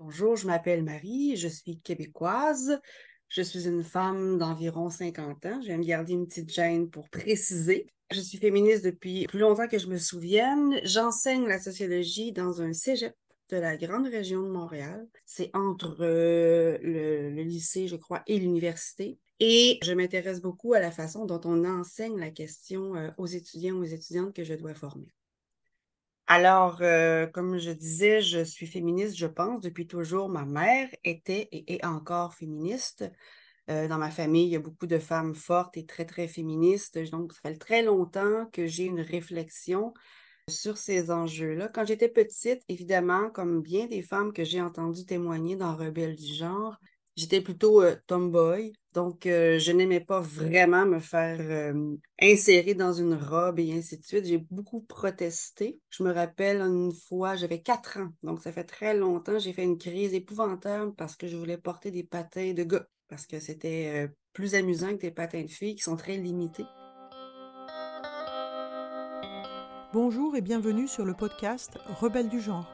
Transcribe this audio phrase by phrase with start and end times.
[0.00, 2.78] Bonjour, je m'appelle Marie, je suis québécoise.
[3.28, 5.60] Je suis une femme d'environ 50 ans.
[5.60, 7.88] Je vais me garder une petite gêne pour préciser.
[8.12, 10.78] Je suis féministe depuis plus longtemps que je me souvienne.
[10.84, 13.12] J'enseigne la sociologie dans un cégep
[13.50, 15.04] de la grande région de Montréal.
[15.26, 19.18] C'est entre euh, le, le lycée, je crois, et l'université.
[19.40, 23.74] Et je m'intéresse beaucoup à la façon dont on enseigne la question euh, aux étudiants
[23.74, 25.12] ou aux étudiantes que je dois former.
[26.30, 30.28] Alors, euh, comme je disais, je suis féministe, je pense, depuis toujours.
[30.28, 33.10] Ma mère était et est encore féministe.
[33.70, 36.98] Euh, dans ma famille, il y a beaucoup de femmes fortes et très, très féministes.
[37.10, 39.94] Donc, ça fait très longtemps que j'ai une réflexion
[40.50, 41.68] sur ces enjeux-là.
[41.68, 46.34] Quand j'étais petite, évidemment, comme bien des femmes que j'ai entendues témoigner dans Rebelles du
[46.34, 46.76] genre,
[47.16, 48.74] j'étais plutôt euh, tomboy.
[48.98, 53.96] Donc, euh, je n'aimais pas vraiment me faire euh, insérer dans une robe et ainsi
[53.96, 54.26] de suite.
[54.26, 55.78] J'ai beaucoup protesté.
[55.88, 59.62] Je me rappelle une fois, j'avais quatre ans, donc ça fait très longtemps, j'ai fait
[59.62, 64.08] une crise épouvantable parce que je voulais porter des patins de gars, parce que c'était
[64.32, 66.66] plus amusant que des patins de filles qui sont très limités.
[69.92, 72.68] Bonjour et bienvenue sur le podcast Rebelles du genre.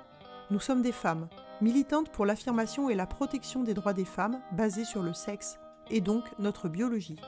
[0.51, 1.29] Nous sommes des femmes,
[1.61, 5.59] militantes pour l'affirmation et la protection des droits des femmes basés sur le sexe
[5.91, 7.19] et donc notre biologie.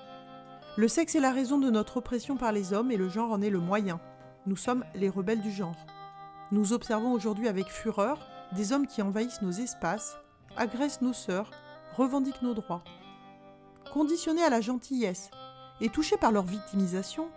[0.77, 3.41] Le sexe est la raison de notre oppression par les hommes et le genre en
[3.41, 4.01] est le moyen.
[4.47, 5.77] Nous sommes les rebelles du genre.
[6.53, 8.19] Nous observons aujourd'hui avec fureur
[8.53, 10.19] des hommes qui envahissent nos espaces,
[10.57, 11.51] agressent nos sœurs,
[11.97, 12.85] revendiquent nos droits.
[13.93, 15.31] Conditionnés à la gentillesse
[15.81, 17.29] et touchés par leur victimisation,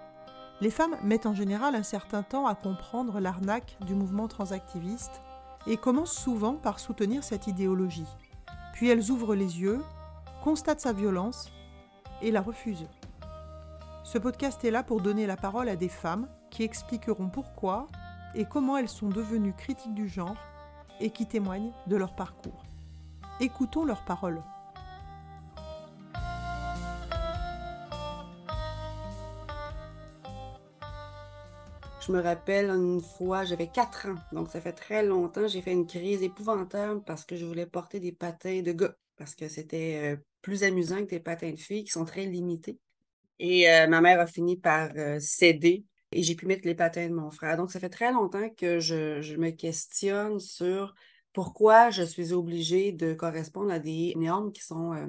[0.61, 5.21] les femmes mettent en général un certain temps à comprendre l'arnaque du mouvement transactiviste
[5.67, 8.07] et commencent souvent par soutenir cette idéologie.
[8.73, 9.79] Puis elles ouvrent les yeux
[10.43, 11.51] constate sa violence
[12.21, 12.87] et la refuse.
[14.03, 17.87] Ce podcast est là pour donner la parole à des femmes qui expliqueront pourquoi
[18.35, 20.37] et comment elles sont devenues critiques du genre
[20.99, 22.63] et qui témoignent de leur parcours.
[23.39, 24.41] Écoutons leurs paroles.
[32.01, 35.73] Je me rappelle une fois, j'avais 4 ans, donc ça fait très longtemps, j'ai fait
[35.73, 40.15] une crise épouvantable parce que je voulais porter des patins de gars, parce que c'était
[40.15, 42.79] euh, plus amusant que des patins de filles qui sont très limités.
[43.39, 47.07] Et euh, ma mère a fini par euh, céder et j'ai pu mettre les patins
[47.07, 47.57] de mon frère.
[47.57, 50.95] Donc, ça fait très longtemps que je, me questionne sur
[51.33, 55.05] pourquoi je suis obligée de correspondre à des normes qui sont euh,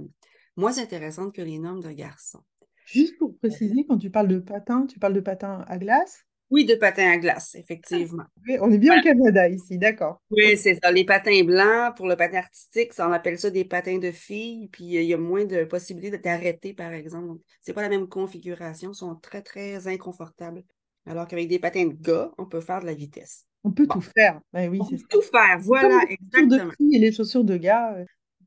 [0.56, 2.43] moins intéressantes que les normes de garçons.
[2.84, 6.25] Juste pour préciser, quand tu parles de patins, tu parles de patins à glace?
[6.50, 8.25] Oui, de patins à glace, effectivement.
[8.61, 10.21] on est bien au Canada ici, d'accord.
[10.31, 10.91] Oui, c'est ça.
[10.91, 14.69] Les patins blancs, pour le patin artistique, ça, on appelle ça des patins de filles,
[14.69, 17.41] puis euh, il y a moins de possibilités d'arrêter, par exemple.
[17.61, 20.65] C'est pas la même configuration, ils sont très, très inconfortables.
[21.06, 23.47] Alors qu'avec des patins de gars, on peut faire de la vitesse.
[23.62, 24.41] On peut tout faire.
[24.53, 26.72] Ben oui, on peut tout faire, voilà, exactement.
[26.81, 27.94] Les et les chaussures de gars.
[27.97, 28.05] Euh.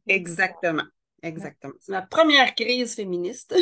[0.07, 0.83] Exactement,
[1.21, 1.73] exactement.
[1.79, 3.55] C'est ma première crise féministe.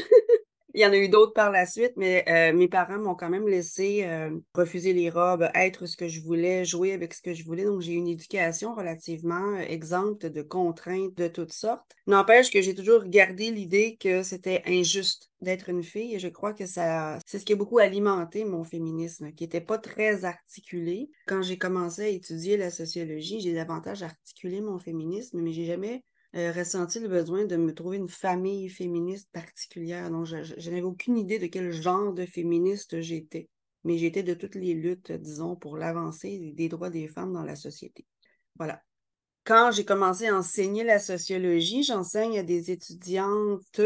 [0.73, 3.29] Il y en a eu d'autres par la suite, mais euh, mes parents m'ont quand
[3.29, 7.33] même laissé euh, refuser les robes, être ce que je voulais, jouer avec ce que
[7.33, 7.65] je voulais.
[7.65, 11.95] Donc, j'ai une éducation relativement euh, exempte de contraintes de toutes sortes.
[12.07, 16.53] N'empêche que j'ai toujours gardé l'idée que c'était injuste d'être une fille et je crois
[16.53, 21.09] que ça, c'est ce qui a beaucoup alimenté mon féminisme, qui n'était pas très articulé.
[21.27, 26.03] Quand j'ai commencé à étudier la sociologie, j'ai davantage articulé mon féminisme, mais j'ai jamais
[26.35, 30.09] euh, ressenti le besoin de me trouver une famille féministe particulière.
[30.09, 33.49] Donc, je, n'avais aucune idée de quel genre de féministe j'étais.
[33.83, 37.55] Mais j'étais de toutes les luttes, disons, pour l'avancée des droits des femmes dans la
[37.55, 38.05] société.
[38.55, 38.81] Voilà.
[39.43, 43.81] Quand j'ai commencé à enseigner la sociologie, j'enseigne à des étudiantes,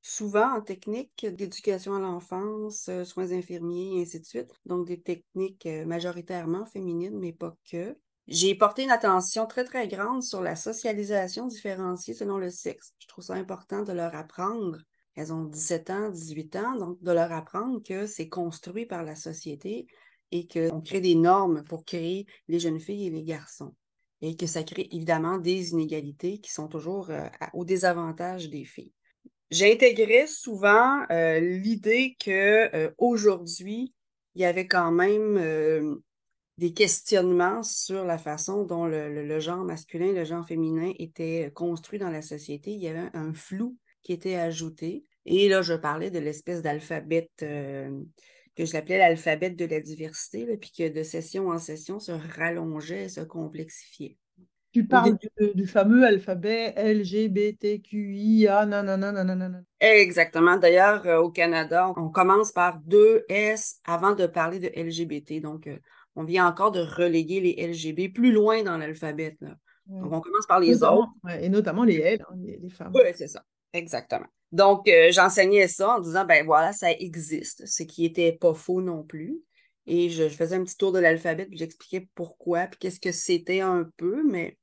[0.00, 4.50] souvent en technique d'éducation à l'enfance, euh, soins infirmiers, et ainsi de suite.
[4.64, 7.96] Donc, des techniques euh, majoritairement féminines, mais pas que.
[8.28, 12.92] J'ai porté une attention très, très grande sur la socialisation différenciée selon le sexe.
[12.98, 14.78] Je trouve ça important de leur apprendre.
[15.14, 19.14] Elles ont 17 ans, 18 ans, donc de leur apprendre que c'est construit par la
[19.14, 19.86] société
[20.32, 23.74] et qu'on crée des normes pour créer les jeunes filles et les garçons.
[24.22, 28.92] Et que ça crée évidemment des inégalités qui sont toujours euh, au désavantage des filles.
[29.50, 33.94] J'ai intégré souvent euh, l'idée que euh, aujourd'hui,
[34.34, 36.02] il y avait quand même
[36.58, 41.98] des questionnements sur la façon dont le, genre masculin et le genre féminin étaient construits
[41.98, 42.70] dans la société.
[42.70, 45.04] Il y avait un, flou qui était ajouté.
[45.26, 47.90] Et là, je parlais de l'espèce d'alphabet euh,
[48.56, 53.04] que je l'appelais l'alphabet de la diversité, puis que de session en session se rallongeait
[53.04, 54.16] et se complexifiait.
[54.72, 55.16] Tu parles
[55.54, 60.58] du, fameux alphabet LGBTQIA, nanana, Exactement.
[60.58, 65.40] D'ailleurs, euh, au Canada, on commence par deux S avant de parler de LGBT.
[65.40, 65.78] Donc, euh,
[66.16, 69.36] on vient encore de reléguer les LGB plus loin dans l'alphabet.
[69.86, 71.08] Donc, on commence par les autres.
[71.40, 72.92] et notamment les elles, hein, les, femmes.
[72.94, 73.44] Oui, c'est ça.
[73.72, 74.26] Exactement.
[74.50, 78.80] Donc, euh, j'enseignais ça en disant, ben voilà, ça existe, ce qui n'était pas faux
[78.80, 79.38] non plus.
[79.86, 83.60] Et je, faisais un petit tour de l'alphabet, puis j'expliquais pourquoi, puis qu'est-ce que c'était
[83.60, 84.58] un peu, mais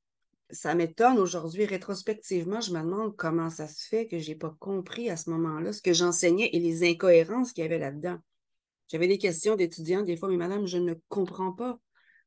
[0.49, 4.55] ça m'étonne aujourd'hui, rétrospectivement, je me demande comment ça se fait que je n'ai pas
[4.59, 8.17] compris à ce moment-là ce que j'enseignais et les incohérences qu'il y avait là-dedans.
[8.93, 11.79] J'avais des questions d'étudiants, des fois, mais madame, je ne comprends pas.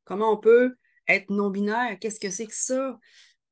[0.03, 0.75] Comment on peut
[1.07, 1.97] être non-binaire?
[1.97, 2.99] Qu'est-ce que c'est que ça?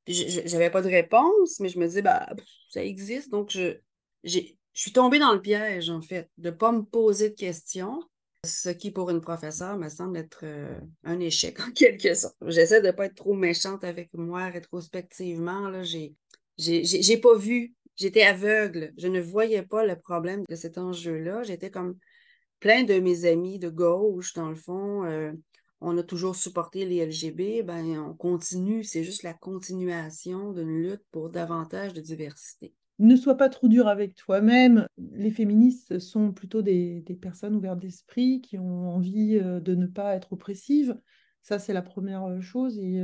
[0.06, 2.27] Je n'avais pas de réponse, mais je me disais, bah,
[2.69, 3.31] ça existe.
[3.31, 3.77] Donc, je,
[4.25, 4.41] je
[4.73, 8.03] suis tombée dans le piège, en fait, de ne pas me poser de questions,
[8.44, 12.35] ce qui, pour une professeure, me semble être euh, un échec, en quelque sorte.
[12.45, 15.69] J'essaie de ne pas être trop méchante avec moi rétrospectivement.
[15.69, 16.13] Là, j'ai,
[16.57, 21.44] j'ai, pas vu, j'étais aveugle, je ne voyais pas le problème de cet enjeu-là.
[21.44, 21.97] J'étais comme
[22.60, 25.06] plein de mes amis de gauche, dans le fond.
[25.06, 25.31] Euh,
[25.81, 31.04] on a toujours supporté les LGB, ben, on continue, c'est juste la continuation d'une lutte
[31.12, 34.88] pour davantage de diversité ne sois pas trop dur avec toi-même.
[34.98, 40.16] Les féministes sont plutôt des, personnes ouvertes d'esprit qui ont envie euh, de ne pas
[40.16, 40.98] être oppressives.
[41.42, 42.78] Ça, c'est la première euh, chose.
[42.80, 43.01] Et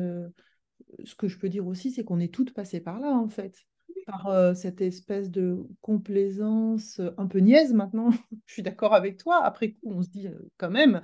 [1.03, 3.65] ce que je peux dire aussi, c'est qu'on est toutes passées par là, en fait,
[4.05, 8.09] par cette espèce de complaisance un peu niaise maintenant.
[8.45, 9.43] je suis d'accord avec toi.
[9.43, 10.27] Après coup, on se dit
[10.57, 11.01] quand même,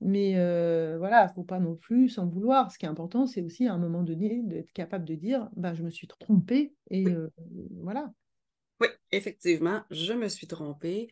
[0.00, 0.32] mais
[0.98, 2.70] voilà, il ne faut pas non plus s'en vouloir.
[2.70, 5.74] Ce qui est important, c'est aussi à un moment donné d'être capable de dire bah,
[5.74, 7.04] je me suis trompée et
[7.82, 8.12] voilà.
[8.80, 11.10] Oui, effectivement, je me suis trompée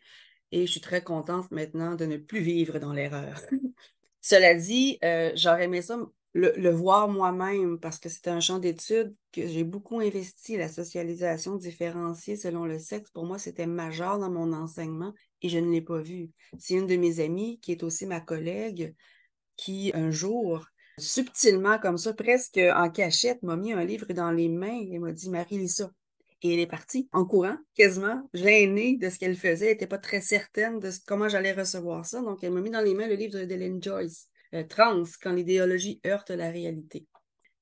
[0.52, 3.40] et je suis très contente maintenant de ne plus vivre dans l'erreur.
[4.20, 4.98] Cela dit,
[5.34, 5.98] j'aurais aimé ça
[6.38, 11.56] le, voir moi-même parce que c'était un champ d'études que j'ai beaucoup investi, la socialisation
[11.56, 13.10] différenciée selon le sexe.
[13.10, 15.12] Pour moi, c'était majeur dans mon enseignement
[15.42, 16.30] et je ne l'ai pas vu.
[16.58, 18.94] C'est une de mes amies qui est aussi ma collègue
[19.56, 20.64] qui, un jour,
[20.98, 25.12] subtilement comme ça, presque en cachette, m'a mis un livre dans les mains et m'a
[25.12, 25.90] dit Marie, lis ça.
[26.42, 29.66] Et elle est partie en courant, quasiment gênée de ce qu'elle faisait.
[29.66, 32.20] Elle n'était pas très certaine de comment j'allais recevoir ça.
[32.20, 34.28] Donc, elle m'a mis dans les mains le livre d'Ellen Joyce.
[34.54, 37.06] Euh, trans, quand l'idéologie heurte la réalité.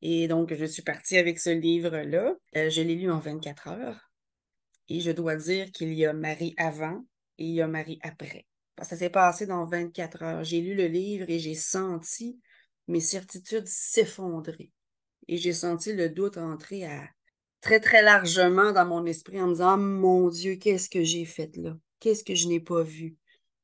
[0.03, 2.35] Et donc, je suis partie avec ce livre-là.
[2.57, 4.11] Euh, je l'ai lu en 24 heures.
[4.89, 7.05] Et je dois dire qu'il y a Marie avant
[7.39, 8.47] et il y a Marie après.
[8.83, 10.45] Ça s'est passé dans 24 heures.
[10.45, 12.39] J'ai lu le livre et j'ai senti
[12.87, 14.71] mes certitudes s'effondrer.
[15.29, 16.87] Et j'ai senti le doute entrer
[17.61, 21.57] très, très largement dans mon esprit en me disant, mon Dieu, qu'est-ce que j'ai fait
[21.57, 21.77] là?
[21.99, 23.17] Qu'est-ce que je n'ai pas vu?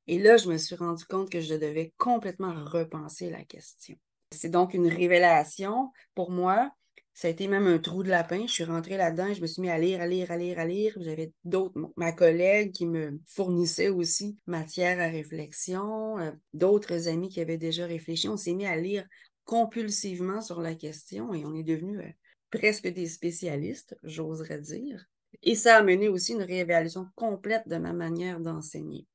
[0.07, 3.97] Et là, je me suis rendu compte que je devais complètement repenser la question.
[4.33, 6.73] C'est donc une révélation pour moi.
[7.15, 8.47] Ça a été même un trou de lapin.
[8.47, 10.59] Je suis rentrée là-dedans et je me suis mis à lire, à lire, à lire,
[10.59, 10.95] à lire.
[10.99, 17.41] J'avais d'autres, ma collègue qui me fournissait aussi matière à réflexion, euh, d'autres amis qui
[17.41, 18.29] avaient déjà réfléchi.
[18.29, 19.07] On s'est mis à lire
[19.45, 22.11] compulsivement sur la question et on est devenus euh,
[22.51, 25.05] presque des spécialistes, j'oserais dire.
[25.43, 29.07] Et ça a mené aussi une réévaluation complète de ma manière d'enseigner.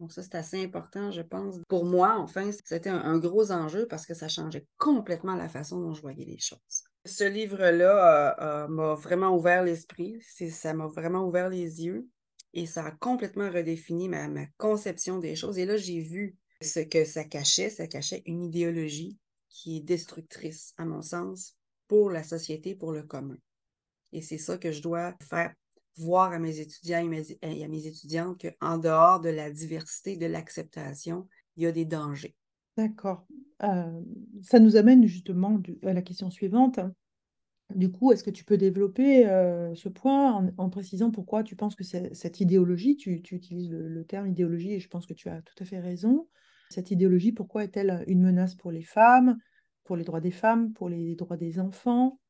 [0.00, 1.56] Donc ça, c'est assez important, je pense.
[1.68, 5.94] Pour moi, enfin, c'était un, gros enjeu parce que ça changeait complètement la façon dont
[5.94, 6.84] je voyais les choses.
[7.04, 10.20] Ce livre-là euh, euh, m'a vraiment ouvert l'esprit,
[10.50, 12.08] ça m'a vraiment ouvert les yeux
[12.54, 15.58] et ça a complètement redéfini ma, ma conception des choses.
[15.58, 17.70] Et là, j'ai vu ce que ça cachait.
[17.70, 19.18] Ça cachait une idéologie
[19.48, 21.54] qui est destructrice, à mon sens,
[21.86, 23.36] pour la société, pour le commun.
[24.12, 25.52] Et c'est ça que je dois faire
[25.96, 27.10] voir à mes étudiants
[27.42, 31.84] et, à mes étudiantes qu'en dehors de la diversité, de l'acceptation, il y a des
[31.84, 32.34] dangers.
[32.76, 33.26] D'accord.
[33.62, 34.00] Euh,
[34.42, 36.80] ça nous amène justement à la question suivante.
[37.74, 41.74] Du coup, est-ce que tu peux développer euh, ce point en, précisant pourquoi tu penses
[41.74, 45.54] que cette idéologie, tu, utilises le, terme idéologie et je pense que tu as tout
[45.60, 46.28] à fait raison,
[46.68, 49.38] cette idéologie, pourquoi est-elle une menace pour les femmes,
[49.84, 52.20] pour les droits des femmes, pour les droits des enfants,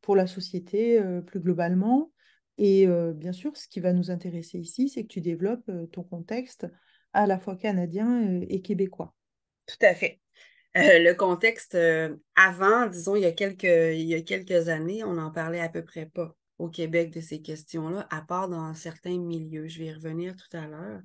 [0.00, 2.10] pour la société euh, plus globalement?
[2.58, 6.66] Et bien sûr, ce qui va nous intéresser ici, c'est que tu développes ton contexte
[7.12, 9.14] à la fois canadien et québécois.
[9.66, 10.20] Tout à fait.
[10.74, 11.78] le contexte
[12.36, 15.68] avant, disons, il y, a quelques, il y a quelques années, on n'en parlait à
[15.68, 19.68] peu près pas au Québec de ces questions-là, à part dans certains milieux.
[19.68, 21.00] Je vais y revenir tout à l'heure.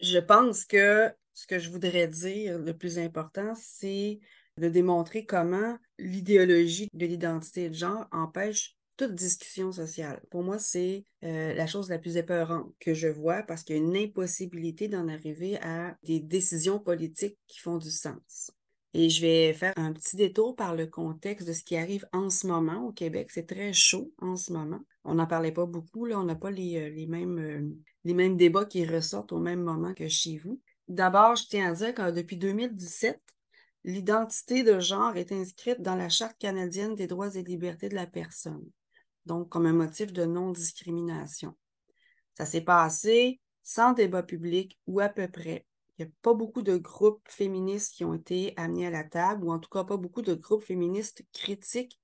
[0.00, 4.20] Je pense que ce que je voudrais dire, le plus important, c'est
[4.58, 10.22] de démontrer comment l'idéologie de l'identité de genre empêche toute discussion sociale.
[10.30, 13.78] Pour moi, c'est euh, la chose la plus épeurante que je vois parce qu'il y
[13.78, 18.52] a une impossibilité d'en arriver à des décisions politiques qui font du sens.
[18.94, 22.30] Et je vais faire un petit détour par le contexte de ce qui arrive en
[22.30, 23.30] ce moment au Québec.
[23.32, 24.80] C'est très chaud en ce moment.
[25.04, 26.20] On n'en parlait pas beaucoup, là.
[26.20, 29.62] on n'a pas les, euh, les mêmes, euh, les mêmes débats qui ressortent au même
[29.62, 30.60] moment que chez vous.
[30.88, 33.18] D'abord, je tiens à dire que depuis 2017,
[33.84, 38.06] l'identité de genre est inscrite dans la Charte canadienne des droits et libertés de la
[38.06, 38.64] personne,
[39.26, 41.54] donc comme un motif de non-discrimination.
[42.34, 45.66] Ça s'est passé sans débat public ou à peu près.
[45.98, 49.44] Il n'y a pas beaucoup de groupes féministes qui ont été amenés à la table,
[49.44, 52.00] ou en tout cas pas beaucoup de groupes féministes critiques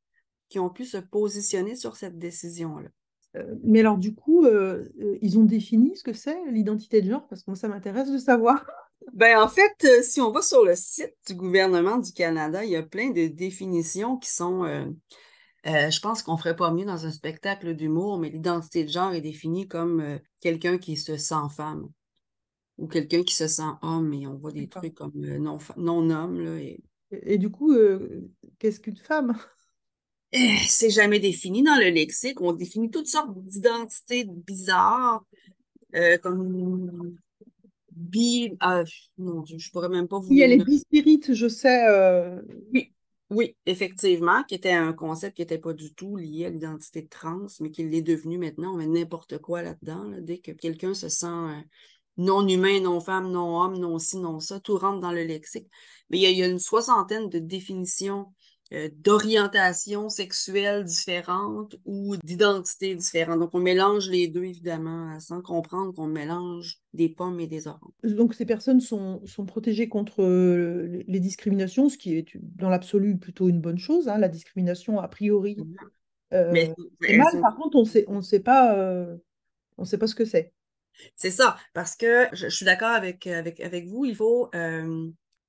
[0.48, 2.90] qui ont pu se positionner sur cette décision-là.
[3.36, 7.10] Euh, mais alors, du coup, euh, euh, ils ont défini ce que c'est l'identité de
[7.10, 8.64] genre, parce que moi, ça m'intéresse de savoir.
[9.14, 12.76] Ben, en fait, si on va sur le site du gouvernement du Canada, il y
[12.76, 14.92] a plein de définitions qui sont.
[15.64, 19.20] Je pense qu'on ferait pas mieux dans un spectacle d'humour, mais l'identité de genre est
[19.20, 21.88] définie comme quelqu'un qui se sent femme
[22.78, 26.40] ou quelqu'un qui se sent homme, et on voit des trucs comme non-homme.
[26.40, 26.80] Là, et...
[27.10, 27.38] et...
[27.38, 27.74] du coup,
[28.58, 29.36] qu'est-ce qu'une femme?
[30.32, 32.40] Eh, c'est jamais défini dans le lexique.
[32.42, 35.24] On définit toutes sortes d'identités bizarres,
[35.94, 37.16] euh, comme
[37.90, 38.54] bi.
[38.60, 38.84] Ah,
[39.16, 40.30] non, je pourrais même pas vous.
[40.30, 41.88] Il y a les bispirites, je sais.
[41.88, 42.92] Euh, oui,
[43.30, 47.08] oui, effectivement, qui était un concept qui n'était pas du tout lié à l'identité de
[47.08, 48.72] trans, mais qui l'est devenu maintenant.
[48.72, 50.04] On met n'importe quoi là-dedans.
[50.20, 51.60] dès que quelqu'un se sent euh,
[52.16, 55.68] non humain, non femme, non homme, non ci, non ça, tout rentre dans le lexique.
[56.08, 58.32] Mais il y a une soixantaine de définitions
[58.74, 63.38] euh, d'orientation sexuelle différente ou d'identité différente.
[63.38, 67.92] Donc, on mélange les deux, évidemment, sans comprendre qu'on mélange des pommes et des oranges.
[68.02, 73.16] Donc, ces personnes sont, sont protégées contre euh, les discriminations, ce qui est dans l'absolu
[73.16, 74.06] plutôt une bonne chose.
[74.06, 74.18] Hein.
[74.18, 75.56] La discrimination, a priori,
[76.34, 76.74] euh, Mais,
[77.16, 77.40] mal.
[77.40, 79.06] Par contre, on sait, on sait pas,
[79.78, 80.52] on sait pas ce que c'est.
[81.16, 84.50] C'est ça, parce que je, suis d'accord avec, avec, avec vous, il faut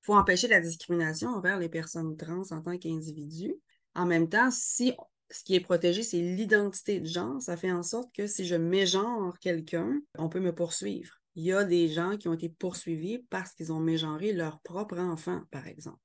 [0.10, 3.54] faut empêcher la discrimination envers les personnes trans en tant qu'individus.
[3.94, 4.92] En même temps, si
[5.30, 8.56] ce qui est protégé, c'est l'identité de genre, ça fait en sorte que si je
[8.56, 11.14] mégenre quelqu'un, on peut me poursuivre.
[11.36, 14.98] Il y a des gens qui ont été poursuivis parce qu'ils ont mégenré leur propre
[14.98, 16.00] enfant, par exemple.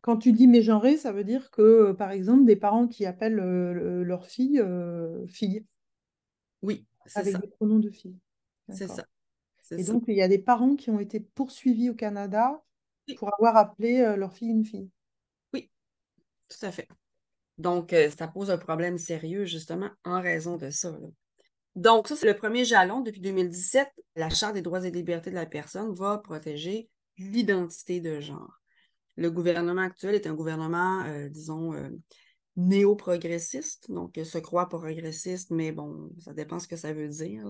[0.00, 4.04] Quand tu dis mégenré, ça veut dire que, par exemple, des parents qui appellent euh,
[4.04, 5.66] leur fille euh, fille.
[6.62, 7.20] Oui, c'est ça.
[7.20, 8.16] Avec des pronoms de fille.
[8.68, 9.04] C'est ça.
[9.72, 12.62] Et donc, il y a des parents qui ont été poursuivis au Canada
[13.12, 14.90] pour avoir appelé euh, leur fille une fille.
[15.52, 15.70] Oui,
[16.48, 16.88] tout à fait.
[17.58, 20.96] Donc, euh, ça pose un problème sérieux, justement, en raison de ça.
[21.76, 23.00] Donc, ça, c'est le premier jalon.
[23.00, 28.20] Depuis 2017, la Charte des droits et libertés de la personne va protéger l'identité de
[28.20, 28.60] genre.
[29.16, 31.72] Le gouvernement actuel est un gouvernement, euh, disons,
[32.56, 37.44] néo-progressiste, donc se croit progressiste, mais bon, ça dépend ce que ça veut dire.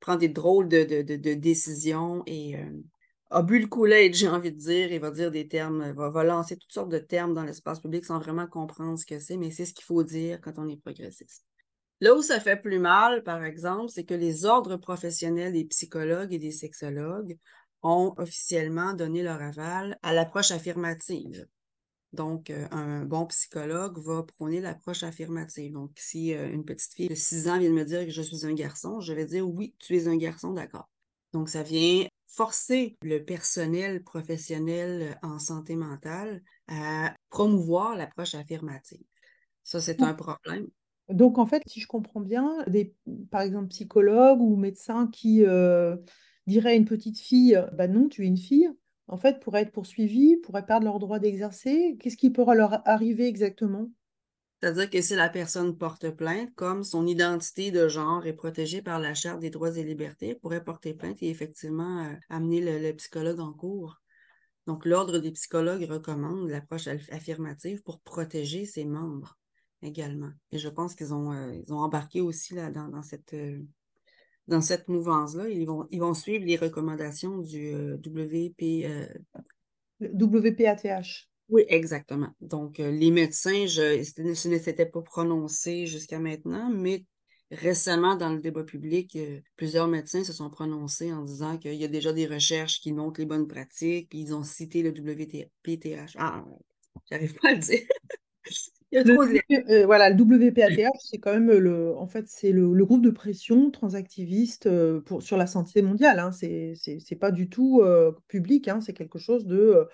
[0.00, 2.56] Prend des drôles de, de décisions et
[3.30, 6.24] a bu le Kool-Aid, j'ai envie de dire, il va dire des termes, va, va
[6.24, 9.50] lancer toutes sortes de termes dans l'espace public sans vraiment comprendre ce que c'est, mais
[9.50, 11.44] c'est ce qu'il faut dire quand on est progressiste.
[12.00, 16.32] Là où ça fait plus mal, par exemple, c'est que les ordres professionnels des psychologues
[16.32, 17.38] et des sexologues
[17.82, 21.46] ont officiellement donné leur aval à l'approche affirmative.
[22.12, 25.72] Donc, euh, un bon psychologue va prôner l'approche affirmative.
[25.72, 28.22] Donc, si euh, une petite fille de 6 ans vient de me dire que je
[28.22, 30.88] suis un garçon, je vais dire oui, tu es un garçon, d'accord.
[31.32, 39.02] Donc, ça vient forcer le personnel professionnel en santé mentale à promouvoir l'approche affirmative.
[39.62, 40.66] Ça, c'est un problème.
[41.08, 42.94] Donc, en fait, si je comprends bien, des,
[43.30, 45.96] par exemple, psychologues ou médecins qui euh,
[46.46, 48.70] diraient à une petite fille, bah non, tu es une fille,
[49.08, 51.96] en fait, pourraient être poursuivis, pourraient perdre leur droit d'exercer.
[52.00, 53.90] Qu'est-ce qui pourra leur arriver exactement?
[54.64, 58.98] C'est-à-dire que si la personne porte plainte, comme son identité de genre est protégée par
[58.98, 62.96] la Charte des droits et libertés, elle pourrait porter plainte et effectivement euh, amener le,
[62.96, 64.00] psychologue en cours.
[64.66, 69.36] Donc, l'Ordre des psychologues recommande l'approche affirmative pour protéger ses membres
[69.82, 70.30] également.
[70.50, 73.60] Et je pense qu'ils ont, euh, ont embarqué aussi là, dans, cette, euh,
[74.48, 75.46] dans cette mouvance-là.
[75.50, 78.86] Ils vont, ils vont suivre les recommandations du WP,
[80.00, 81.28] WPATH.
[81.48, 82.30] Oui, exactement.
[82.40, 87.04] Donc, euh, les médecins, je, ce ne s'était pas prononcé jusqu'à maintenant, mais
[87.50, 91.84] récemment, dans le débat public, euh, plusieurs médecins se sont prononcés en disant qu'il y
[91.84, 96.16] a déjà des recherches qui montrent les bonnes pratiques, puis ils ont cité le WPTH.
[96.18, 96.44] Ah,
[97.10, 97.80] j'arrive pas à le dire.
[98.92, 99.72] Il y a trop de...
[99.72, 103.72] Euh, voilà, le WPATH, c'est quand même le, en fait, c'est le, groupe de pression
[103.72, 104.68] transactiviste
[105.00, 106.20] pour, sur la santé mondiale.
[106.20, 106.30] Hein.
[106.30, 107.82] C'est, c'est, pas du tout
[108.28, 108.80] public, hein.
[108.80, 109.88] c'est quelque chose de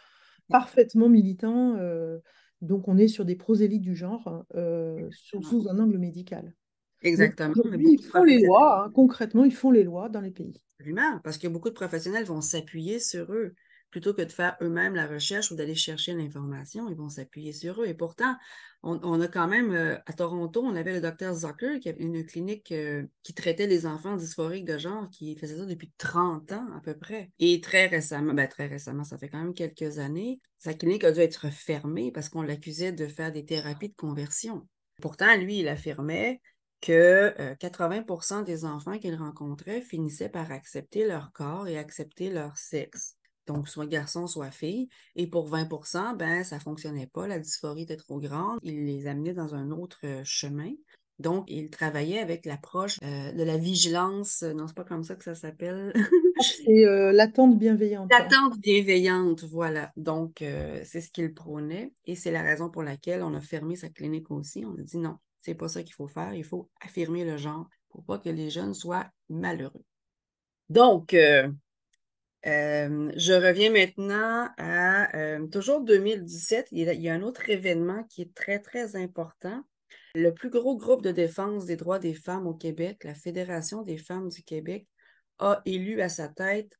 [0.50, 1.76] parfaitement militant.
[1.76, 2.18] Euh,
[2.60, 6.54] donc, on est sur des prosélytes du genre, euh, sous un angle médical.
[7.02, 7.54] Exactement.
[7.78, 8.90] ils font les lois, hein.
[8.94, 10.60] concrètement, ils font les lois dans les pays.
[10.78, 13.54] Absolument, parce que beaucoup de professionnels vont s'appuyer sur eux.
[13.90, 17.82] Plutôt que de faire eux-mêmes la recherche ou d'aller chercher l'information, ils vont s'appuyer sur
[17.82, 17.86] eux.
[17.86, 18.36] Et pourtant,
[18.82, 22.24] on, a quand même, euh, à Toronto, on avait le docteur Zucker qui avait une
[22.24, 26.66] clinique euh, qui traitait les enfants dysphoriques de genre, qui faisait ça depuis 30 ans
[26.74, 27.30] à peu près.
[27.38, 31.12] Et très récemment, ben très récemment, ça fait quand même quelques années, sa clinique a
[31.12, 34.66] dû être fermée parce qu'on l'accusait de faire des thérapies de conversion.
[35.02, 36.40] Pourtant, lui, il affirmait
[36.80, 42.56] que 80% euh, des enfants qu'il rencontrait finissaient par accepter leur corps et accepter leur
[42.56, 43.16] sexe.
[43.52, 44.88] Donc, soit garçon, soit fille.
[45.16, 47.26] Et pour 20% ben, ça ne fonctionnait pas.
[47.26, 48.60] La dysphorie était trop grande.
[48.62, 50.70] Il les amenait dans un autre euh, chemin.
[51.18, 54.42] Donc, il travaillait avec l'approche euh, de la vigilance.
[54.42, 55.92] Non, c'est pas comme ça que ça s'appelle.
[56.40, 58.08] c'est l'attente bienveillante.
[58.10, 59.90] L'attente bienveillante, voilà.
[59.96, 60.44] Donc,
[60.84, 61.92] c'est ce qu'il prônait.
[62.06, 64.64] Et c'est la raison pour laquelle on a fermé sa clinique aussi.
[64.64, 66.32] On a dit non, c'est pas ça qu'il faut faire.
[66.34, 69.84] Il faut affirmer le genre pour pas que les jeunes soient malheureux.
[70.70, 71.14] Donc,
[72.46, 76.68] euh, je reviens maintenant à euh, toujours 2017.
[76.72, 79.62] Il y, a, un autre événement qui est très, très important.
[80.14, 83.98] Le plus gros groupe de défense des droits des femmes au Québec, la Fédération des
[83.98, 84.86] femmes du Québec,
[85.38, 86.72] a élu à sa tête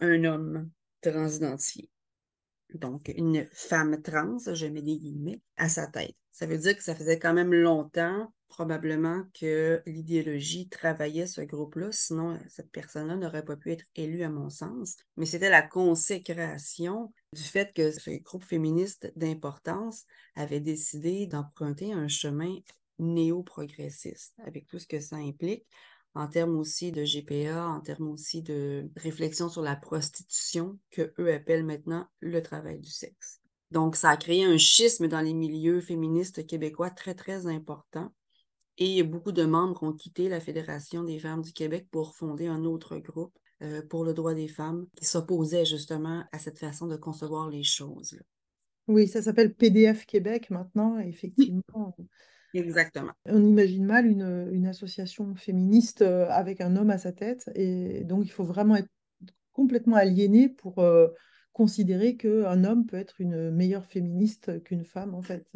[0.00, 1.90] un homme transidentifié
[2.74, 6.16] donc une femme trans, je mets des guillemets, à sa tête.
[6.32, 11.88] Ça veut dire que ça faisait quand même longtemps, probablement, que l'idéologie travaillait ce groupe-là,
[11.92, 14.96] sinon cette personne-là n'aurait pas pu être élue à mon sens.
[15.16, 22.08] Mais c'était la consécration du fait que ce groupe féministe d'importance avait décidé d'emprunter un
[22.08, 22.56] chemin
[22.98, 25.66] néo-progressiste, avec tout ce que ça implique,
[26.14, 31.32] en termes aussi de GPA, en termes aussi de réflexion sur la prostitution, que eux
[31.32, 33.39] appellent maintenant le travail du sexe.
[33.70, 38.12] Donc, ça a créé un schisme dans les milieux féministes québécois très, très important.
[38.78, 42.64] Et beaucoup de membres ont quitté la Fédération des femmes du Québec pour fonder un
[42.64, 46.96] autre groupe euh, pour le droit des femmes qui s'opposait justement à cette façon de
[46.96, 48.18] concevoir les choses.
[48.88, 51.94] Oui, ça s'appelle PDF Québec maintenant, effectivement.
[52.54, 53.12] Exactement.
[53.26, 58.24] On imagine mal une, association féministe euh, avec un homme à sa tête, et donc
[58.24, 58.88] il faut vraiment être
[59.52, 61.08] complètement aliéné pour euh,
[61.60, 65.46] considérer qu'un homme peut être une meilleure féministe qu'une femme, en fait.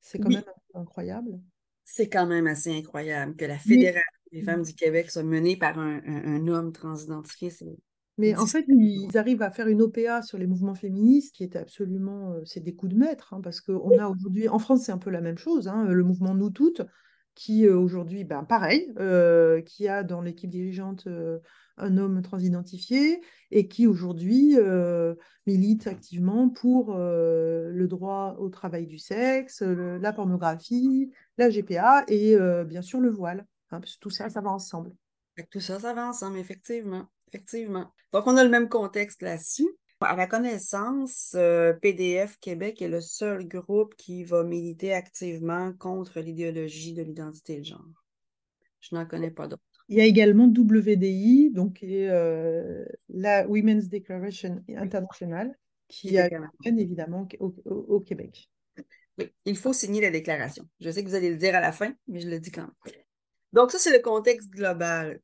[0.00, 1.40] C'est quand même incroyable.
[1.82, 5.76] C'est quand même assez incroyable que la Fédération des femmes du Québec soit menée par
[5.80, 7.50] un, un homme transidentifié.
[8.16, 11.56] Mais en fait, ils arrivent à faire une OPA sur les mouvements féministes qui est
[11.56, 14.92] absolument, euh, c'est des coups de maître, hein, parce qu'on a aujourd'hui, en France, c'est
[14.92, 16.82] un peu la même chose, hein, le mouvement Nous Toutes,
[17.34, 21.08] qui euh, aujourd'hui, ben, pareil, euh, qui a dans l'équipe dirigeante
[21.80, 24.56] un homme transidentifié et qui aujourd'hui
[25.46, 32.82] milite activement pour le droit au travail du sexe, la pornographie, la GPA et bien
[32.82, 33.46] sûr le voile.
[33.70, 34.92] Hein, parce que tout ça, ça va ensemble.
[35.50, 37.06] Tout ça, ça va ensemble, effectivement.
[37.28, 37.92] Effectivement.
[38.12, 39.68] Donc, on a le même contexte là-dessus.
[40.00, 46.20] À ma connaissance, euh, PDF Québec est le seul groupe qui va militer activement contre
[46.20, 47.84] l'idéologie de l'identité de genre.
[48.80, 49.62] Je n'en connais pas d'autres.
[49.90, 55.52] Il y a également WDI, donc euh, la Women's Declaration International,
[55.88, 56.28] qui a
[56.64, 58.48] évidemment au, Québec.
[59.18, 60.64] Oui, il faut signer la déclaration.
[60.78, 62.62] Je sais que vous allez le dire à la fin, mais je le dis quand
[62.62, 62.94] même.
[63.52, 65.20] Donc, ça, c'est le contexte global.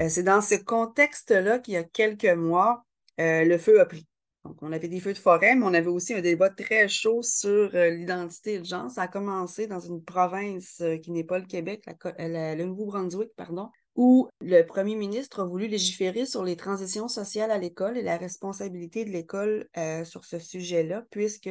[0.00, 2.84] Euh, c'est dans ce contexte-là qu'il y a quelques mois,
[3.20, 4.06] euh, le feu a pris.
[4.44, 7.22] Donc, on avait des feux de forêt, mais on avait aussi un débat très chaud
[7.22, 8.90] sur euh, l'identité de genre.
[8.90, 11.84] Ça a commencé dans une province qui n'est pas le Québec,
[12.18, 17.58] le Nouveau-Brunswick, pardon, où le premier ministre a voulu légiférer sur les transitions sociales à
[17.58, 19.68] l'école et la responsabilité de l'école
[20.04, 21.50] sur ce sujet-là, puisque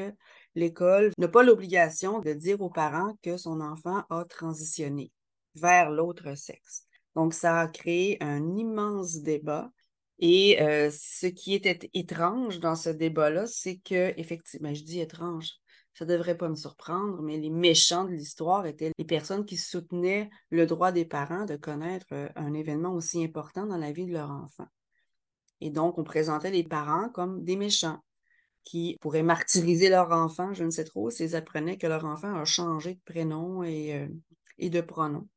[0.55, 5.12] l'école n'a pas l'obligation de dire aux parents que son enfant a transitionné
[5.53, 6.85] vers l'autre sexe.
[7.15, 9.69] Donc, ça a créé un immense débat.
[10.17, 15.51] Et euh, ce qui était étrange dans ce débat-là, c'est que, effectivement, je dis étrange,
[15.93, 20.30] ça devrait pas me surprendre, mais les méchants de l'histoire étaient les personnes qui soutenaient
[20.49, 24.13] le droit des parents de connaître euh, un événement aussi important dans la vie de
[24.13, 24.67] leur enfant.
[25.62, 27.99] Et donc, on présentait les parents comme des méchants
[28.63, 32.45] qui pourraient martyriser leur enfant, je ne sais trop, s'ils apprenaient que leur enfant a
[32.45, 34.08] changé de prénom et, euh,
[34.58, 35.28] et de pronom.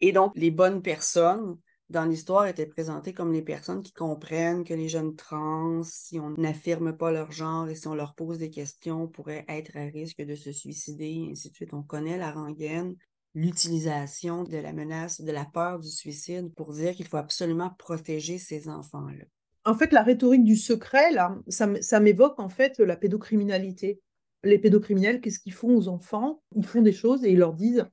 [0.00, 1.58] Et donc, les bonnes personnes
[1.92, 6.30] dans l'histoire étaient présentées comme les personnes qui comprennent que les jeunes trans, si on
[6.30, 10.22] n'affirme pas leur genre et si on leur pose des questions, pourraient être à risque
[10.22, 11.74] de se suicider, et ainsi de suite.
[11.74, 12.96] On connaît la rengaine,
[13.34, 18.38] l'utilisation de la menace, de la peur du suicide pour dire qu'il faut absolument protéger
[18.38, 19.24] ces enfants-là.
[19.64, 24.00] En fait, la rhétorique du secret, là, ça, m'évoque en fait la pédocriminalité.
[24.42, 26.42] Les pédocriminels, qu'est-ce qu'ils font aux enfants?
[26.56, 27.86] Ils font des choses et ils leur disent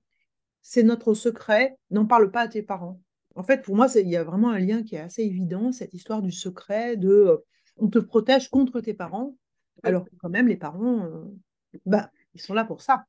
[0.61, 2.99] c'est notre secret, n'en parle pas à tes parents.
[3.35, 5.93] En fait, pour moi, il y a vraiment un lien qui est assez évident, cette
[5.93, 7.37] histoire du secret, de euh,
[7.77, 9.35] on te protège contre tes parents,
[9.83, 11.25] alors que quand même, les parents, euh,
[11.85, 13.05] bah, ils sont là pour ça.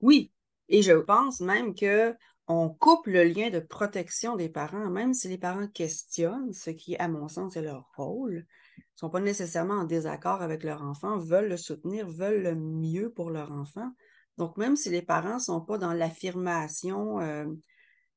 [0.00, 0.32] Oui,
[0.68, 2.14] et je pense même que
[2.46, 6.96] on coupe le lien de protection des parents, même si les parents questionnent, ce qui,
[6.96, 8.46] à mon sens, est leur rôle,
[8.78, 13.10] ne sont pas nécessairement en désaccord avec leur enfant, veulent le soutenir, veulent le mieux
[13.10, 13.92] pour leur enfant.
[14.38, 17.44] Donc, même si les parents ne sont pas dans l'affirmation euh,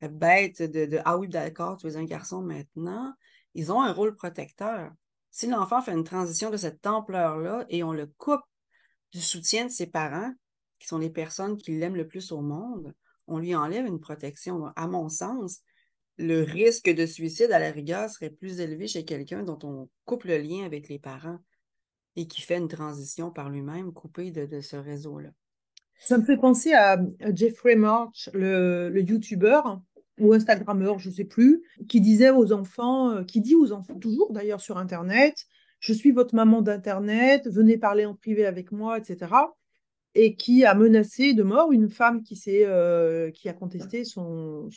[0.09, 3.13] bête de, de, Ah oui, d'accord, tu es un garçon maintenant,
[3.53, 4.91] ils ont un rôle protecteur.
[5.31, 8.41] Si l'enfant fait une transition de cette ampleur-là et on le coupe
[9.13, 10.33] du soutien de ses parents,
[10.79, 12.93] qui sont les personnes qui l'aiment le plus au monde,
[13.27, 14.65] on lui enlève une protection.
[14.75, 15.61] À mon sens,
[16.17, 20.23] le risque de suicide à la rigueur serait plus élevé chez quelqu'un dont on coupe
[20.23, 21.39] le lien avec les parents
[22.15, 25.29] et qui fait une transition par lui-même coupé de, ce réseau-là.
[25.99, 26.99] Ça me fait penser à
[27.33, 29.61] Jeffrey March, le, le YouTuber
[30.21, 33.95] ou Instagrammeur, je ne sais plus, qui disait aux enfants, euh, qui dit aux enfants,
[33.95, 35.45] toujours d'ailleurs sur Internet,
[35.79, 39.27] je suis votre maman d'Internet, venez parler en privé avec moi, etc
[40.13, 44.69] et qui a menacé de mort une femme qui, euh, qui a contesté son,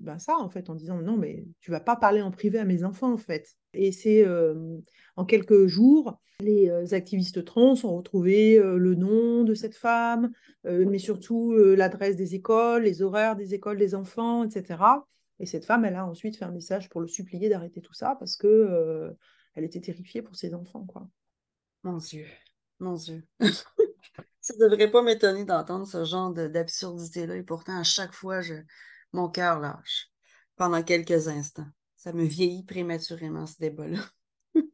[0.00, 2.64] ben ça, en fait, en disant non, mais tu vas pas parler en privé à
[2.64, 3.54] mes enfants, en fait.
[3.72, 4.78] Et c'est euh,
[5.14, 10.32] en quelques jours, les euh, activistes trans ont retrouvé le nom de cette femme,
[10.64, 14.82] mais surtout l'adresse des écoles, les horaires des écoles des enfants, etc.
[15.38, 18.16] Et cette femme, elle a ensuite fait un message pour le supplier d'arrêter tout ça
[18.18, 19.14] parce que
[19.54, 21.08] elle était terrifiée pour ses enfants, quoi.
[21.82, 22.26] Mon Dieu,
[22.78, 23.22] mon Dieu.
[24.40, 27.36] Ça ne devrait pas m'étonner d'entendre ce genre d'absurdité-là.
[27.36, 28.54] Et pourtant, à chaque fois, je,
[29.12, 30.08] mon cœur lâche
[30.56, 31.68] pendant quelques instants.
[31.96, 33.98] Ça me vieillit prématurément, ce débat-là.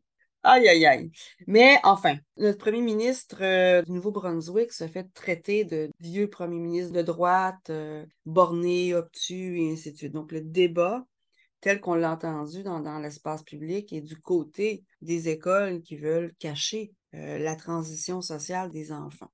[0.43, 1.11] aïe, aïe, aïe.
[1.47, 6.93] Mais enfin, notre premier ministre euh, du Nouveau-Brunswick se fait traiter de vieux premier ministre
[6.93, 10.13] de droite, euh, borné, obtus, et ainsi de suite.
[10.13, 11.05] Donc, le débat,
[11.61, 16.93] tel qu'on l'a entendu dans, l'espace public, est du côté des écoles qui veulent cacher
[17.15, 19.31] euh, la transition sociale des enfants.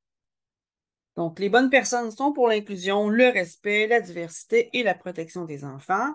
[1.16, 5.64] Donc, les bonnes personnes sont pour l'inclusion, le respect, la diversité et la protection des
[5.64, 6.14] enfants.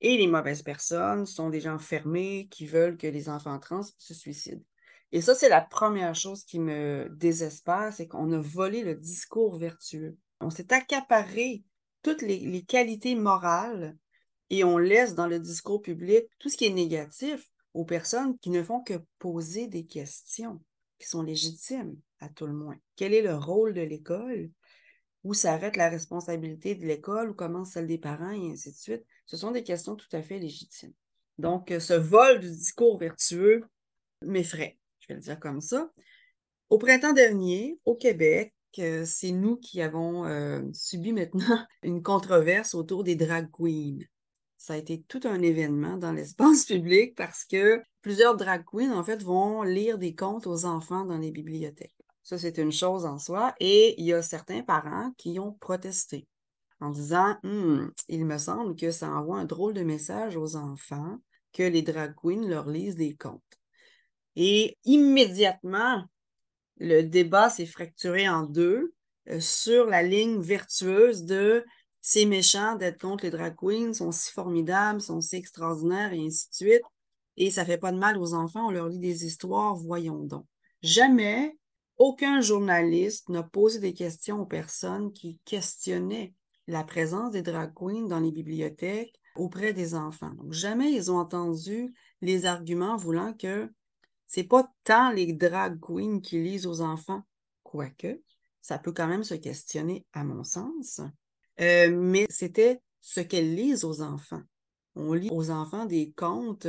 [0.00, 4.12] Et les mauvaises personnes sont des gens fermés qui veulent que les enfants trans se
[4.12, 4.62] suicident.
[5.12, 9.56] Et ça, c'est la première chose qui me désespère, c'est qu'on a volé le discours
[9.56, 10.18] vertueux.
[10.40, 11.62] On s'est accaparé
[12.02, 13.96] toutes les, qualités morales
[14.50, 18.50] et on laisse dans le discours public tout ce qui est négatif aux personnes qui
[18.50, 20.60] ne font que poser des questions
[20.98, 22.76] qui sont légitimes à tout le moins.
[22.96, 24.50] Quel est le rôle de l'école?
[25.24, 29.04] Où s'arrête la responsabilité de l'école, où commence celle des parents, et ainsi de suite.
[29.24, 30.92] Ce sont des questions tout à fait légitimes.
[31.38, 33.64] Donc, euh, ce vol du discours vertueux
[34.20, 35.90] m'effraie, je vais le dire comme ça.
[36.68, 42.74] Au printemps dernier, au Québec, euh, c'est nous qui avons euh, subi maintenant une controverse
[42.74, 44.04] autour des drag queens
[44.64, 49.04] ça a été tout un événement dans l'espace public parce que plusieurs drag queens, en
[49.04, 51.94] fait, vont lire des contes aux enfants dans les bibliothèques.
[52.22, 53.54] Ça, c'est une chose en soi.
[53.60, 56.26] Et il y a certains parents qui ont protesté
[56.80, 61.18] en disant «Hmm, Il me semble que ça envoie un drôle de message aux enfants
[61.52, 63.42] que les drag queens leur lisent des contes.
[64.34, 66.04] Et immédiatement,
[66.78, 68.94] le débat s'est fracturé en deux
[69.28, 71.66] euh, sur la ligne vertueuse de
[72.06, 76.50] c'est méchant d'être contre les drag queens, sont si formidables, sont si extraordinaires et ainsi
[76.50, 76.82] de suite.
[77.38, 80.44] Et ça fait pas de mal aux enfants, on leur lit des histoires, voyons donc.
[80.82, 81.56] Jamais
[81.96, 86.34] aucun journaliste n'a posé des questions aux personnes qui questionnaient
[86.66, 90.34] la présence des drag queens dans les bibliothèques auprès des enfants.
[90.34, 93.72] Donc, jamais ils ont entendu les arguments voulant que
[94.26, 97.22] c'est pas tant les drag queens qui lisent aux enfants,
[97.62, 98.20] quoique
[98.60, 101.00] ça peut quand même se questionner à mon sens.
[101.60, 104.42] Euh, mais c'était ce qu'elles lisent aux enfants.
[104.96, 106.68] On lit aux enfants des contes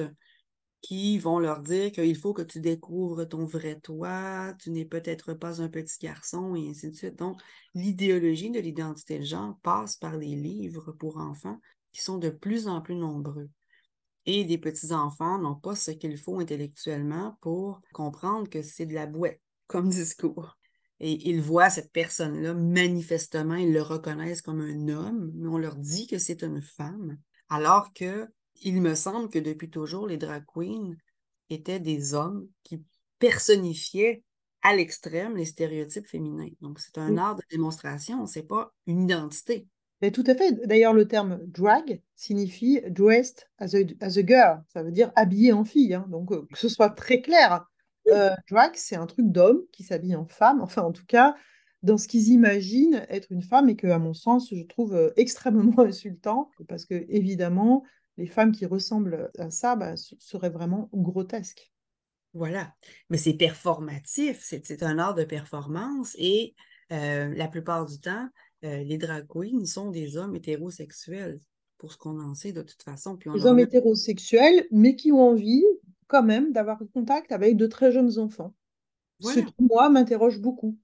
[0.82, 5.34] qui vont leur dire qu'il faut que tu découvres ton vrai toi, tu n'es peut-être
[5.34, 7.16] pas un petit garçon, et ainsi de suite.
[7.16, 7.42] Donc,
[7.74, 11.60] l'idéologie de l'identité de genre passe par les livres pour enfants
[11.92, 13.50] qui sont de plus en plus nombreux.
[14.28, 19.08] Et des petits-enfants n'ont pas ce qu'il faut intellectuellement pour comprendre que c'est de la
[19.08, 20.56] boîte comme discours.
[21.08, 25.76] Et ils voient cette personne-là, manifestement, ils le reconnaissent comme un homme, mais on leur
[25.76, 27.20] dit que c'est une femme.
[27.48, 28.28] Alors que
[28.64, 30.96] il me semble que depuis toujours, les drag queens
[31.52, 32.84] étaient des hommes qui
[33.20, 34.24] personnifiaient
[34.64, 36.50] à l'extrême les stéréotypes féminins.
[36.62, 39.68] Donc, c'est un art de démonstration, c'est pas une identité.
[40.02, 40.54] Mais tout à fait.
[40.66, 44.64] D'ailleurs, le terme drag signifie dressed as a, as a girl.
[44.74, 45.94] Ça veut dire habillé en fille.
[45.94, 46.08] Hein.
[46.10, 47.64] Donc, euh, que ce soit très clair.
[48.08, 51.36] Euh, drag, c'est un truc d'homme qui s'habille en femme, enfin en tout cas
[51.86, 55.12] dans ce qu'ils imaginent être une femme et que, à mon sens, je trouve euh,
[55.18, 57.84] extrêmement insultant parce que évidemment,
[58.18, 61.72] les femmes qui ressemblent à ça bah, seraient vraiment grotesques.
[62.34, 62.74] Voilà.
[63.10, 66.56] Mais c'est performatif, c'est un art de performance et
[66.92, 68.28] euh, la plupart du temps,
[68.64, 71.40] euh, les drag queens sont des hommes hétérosexuels,
[71.78, 73.16] pour ce qu'on en sait de toute façon.
[73.16, 75.64] Puis des hommes hétérosexuels, mais qui ont envie
[76.16, 78.54] quand même d'avoir contact avec de très jeunes enfants.
[79.20, 80.78] Ce qui, moi, m'interroge beaucoup.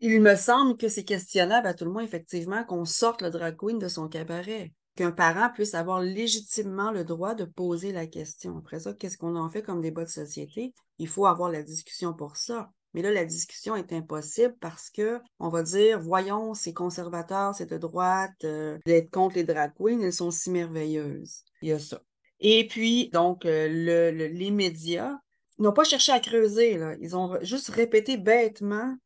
[0.00, 3.56] Il me semble que c'est questionnable à tout le monde, effectivement, qu'on sorte le drag
[3.56, 8.58] queen de son cabaret qu'un parent puisse avoir légitimement le droit de poser la question.
[8.58, 10.74] Après ça, qu'est-ce qu'on en fait comme débat de société?
[10.98, 12.72] Il faut avoir la discussion pour ça.
[12.94, 17.70] Mais là, la discussion est impossible parce que on va dire, voyons, ces conservateurs, c'est
[17.70, 21.44] de droite, euh, d'être contre les drag queens, elles sont si merveilleuses.
[21.62, 22.00] Il y a ça.
[22.40, 25.18] Et puis, donc, euh, le, les médias
[25.58, 26.94] n'ont pas cherché à creuser, là.
[27.00, 28.96] Ils ont juste répété bêtement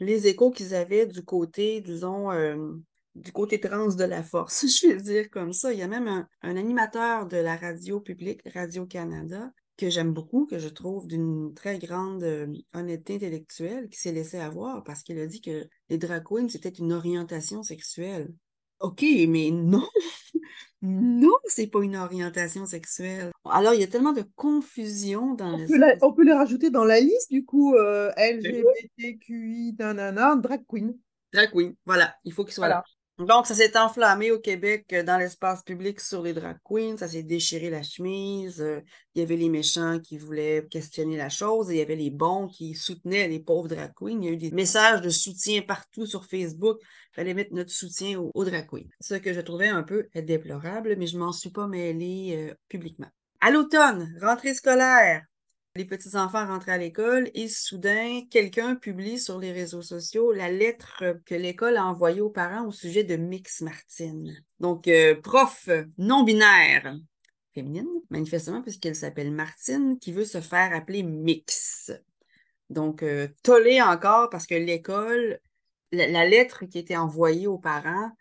[0.00, 2.74] les échos qu'ils avaient du côté, disons, euh,
[3.14, 5.72] du côté trans de la force, je vais dire comme ça.
[5.72, 10.58] Il y a même un, animateur de la radio publique, Radio-Canada, que j'aime beaucoup, que
[10.58, 15.26] je trouve d'une très grande euh, honnêteté intellectuelle, qui s'est laissé avoir parce qu'il a
[15.26, 18.32] dit que les drag queens, c'était une orientation sexuelle.
[18.80, 19.86] OK, mais non,
[20.82, 23.30] non, c'est pas une orientation sexuelle.
[23.48, 26.84] Alors, il y a tellement de confusion dans on, peut, on peut les rajouter dans
[26.84, 30.94] la liste, du coup, euh, LGBTQI, nanana, drag queen.
[31.32, 32.84] Drag queen, voilà, il faut qu'il soit là.
[33.18, 36.96] Donc, ça s'est enflammé au Québec euh, dans l'espace public sur les drag queens.
[36.96, 38.60] Ça s'est déchiré la chemise.
[38.60, 38.80] Euh,
[39.14, 42.10] il y avait les méchants qui voulaient questionner la chose et il y avait les
[42.10, 44.18] bons qui soutenaient les pauvres drag queens.
[44.20, 46.78] Il y a eu des messages de soutien partout sur Facebook.
[46.82, 48.88] Il fallait mettre notre soutien aux, drag queens.
[49.00, 53.10] Ce que je trouvais un peu déplorable, mais je m'en suis pas mêlée euh, publiquement.
[53.40, 55.22] À l'automne, rentrée scolaire,
[55.76, 61.02] les petits-enfants rentrent à l'école et soudain, quelqu'un publie sur les réseaux sociaux la lettre
[61.26, 64.36] que l'école a envoyée aux parents au sujet de Mix Martine.
[64.60, 66.96] Donc, euh, prof non-binaire,
[67.54, 71.90] féminine, manifestement, puisqu'elle s'appelle Martine, qui veut se faire appeler Mix.
[72.70, 75.40] Donc, euh, tollé encore parce que l'école,
[75.90, 78.12] la, lettre qui était envoyée aux parents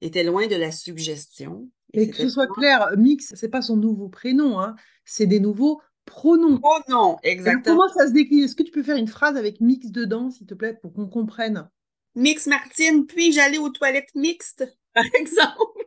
[0.00, 1.70] était loin de la suggestion.
[1.92, 4.74] Et, que ce soit clair, Mix, c'est pas son nouveau prénom, hein.
[5.04, 6.58] c'est des nouveaux pronom.
[6.58, 7.76] Pronom, exactement.
[7.76, 8.44] comment ça se décline?
[8.44, 11.06] Est-ce que tu peux faire une phrase avec mix dedans, s'il te plaît, pour qu'on
[11.06, 11.68] comprenne?
[12.14, 14.64] Mix Martine, puis aller aux toilettes mixtes,
[14.94, 15.84] par exemple?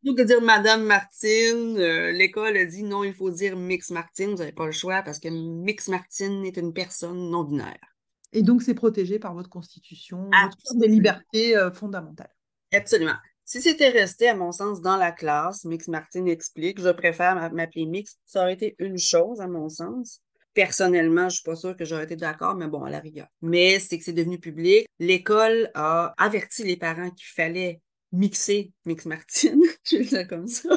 [0.00, 4.30] Plutôt que dire Madame Martine, euh, l'école a dit non, il faut dire Mix Martine,
[4.30, 7.96] vous n'avez pas le choix parce que Mix Martine est une personne non binaire.
[8.32, 12.34] Et donc, c'est protégé par votre constitution, votre des libertés euh, fondamentales.
[12.72, 13.16] Absolument.
[13.48, 17.86] Si c'était resté, à mon sens, dans la classe, Mix Martin explique, je préfère m'appeler
[17.86, 20.20] Mix, ça aurait été une chose, à mon sens.
[20.52, 23.28] Personnellement, je ne suis pas sûre que j'aurais été d'accord, mais bon, à la rigueur.
[23.42, 24.88] Mais c'est que c'est devenu public.
[24.98, 27.80] L'école a averti les parents qu'il fallait
[28.10, 30.68] mixer Mix Martin, je vais dire comme ça.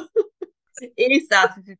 [0.96, 1.76] Et ça a fait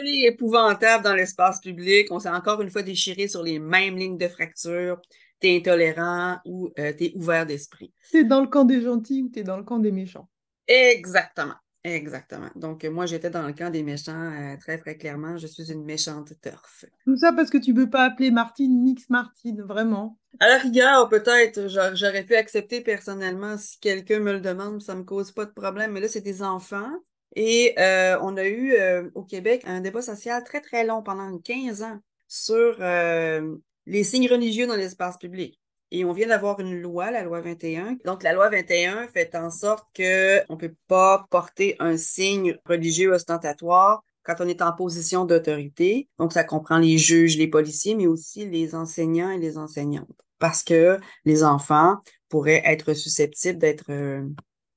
[0.00, 2.10] un épouvantable dans l'espace public.
[2.10, 4.98] On s'est encore une fois déchiré sur les mêmes lignes de fracture
[5.44, 7.92] t'es intolérant ou euh, t'es ouvert d'esprit.
[8.10, 10.26] T'es dans le camp des gentils ou t'es dans le camp des méchants.
[10.66, 11.56] Exactement.
[11.86, 12.48] Exactement.
[12.56, 15.36] Donc, moi, j'étais dans le camp des méchants euh, très, très clairement.
[15.36, 16.86] Je suis une méchante turf.
[17.04, 20.16] Tout ça parce que tu veux pas appeler Martine Mix Martine, vraiment.
[20.40, 25.02] À la rigueur, peut-être, j'aurais pu accepter personnellement si quelqu'un me le demande, ça me
[25.02, 25.92] cause pas de problème.
[25.92, 26.90] Mais là, c'est des enfants.
[27.36, 28.74] Et euh, on a eu
[29.14, 32.78] au Québec un débat social très, très long pendant 15 ans sur
[33.86, 35.58] les signes religieux dans l'espace public.
[35.90, 37.98] Et on vient d'avoir une loi, la loi 21.
[38.04, 43.12] Donc, la loi 21 fait en sorte qu'on ne peut pas porter un signe religieux
[43.12, 46.08] ostentatoire quand on est en position d'autorité.
[46.18, 50.08] Donc, ça comprend les juges, les policiers, mais aussi les enseignants et les enseignantes.
[50.38, 54.26] Parce que les enfants pourraient être susceptibles d'être euh,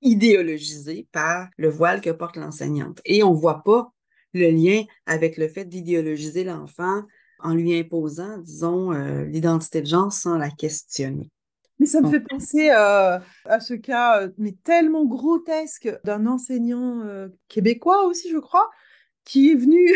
[0.01, 3.01] idéologisés par le voile que porte l'enseignante.
[3.05, 3.91] Et on ne voit pas
[4.33, 7.03] le lien avec le fait d'idéologiser l'enfant
[7.39, 11.31] en lui imposant, disons, euh, l'identité de genre sans la questionner.
[11.79, 17.03] Mais ça me fait penser euh, à ce cas, euh, mais tellement grotesque, d'un enseignant
[17.47, 18.67] québécois aussi, je crois,
[19.23, 19.93] qui est venu,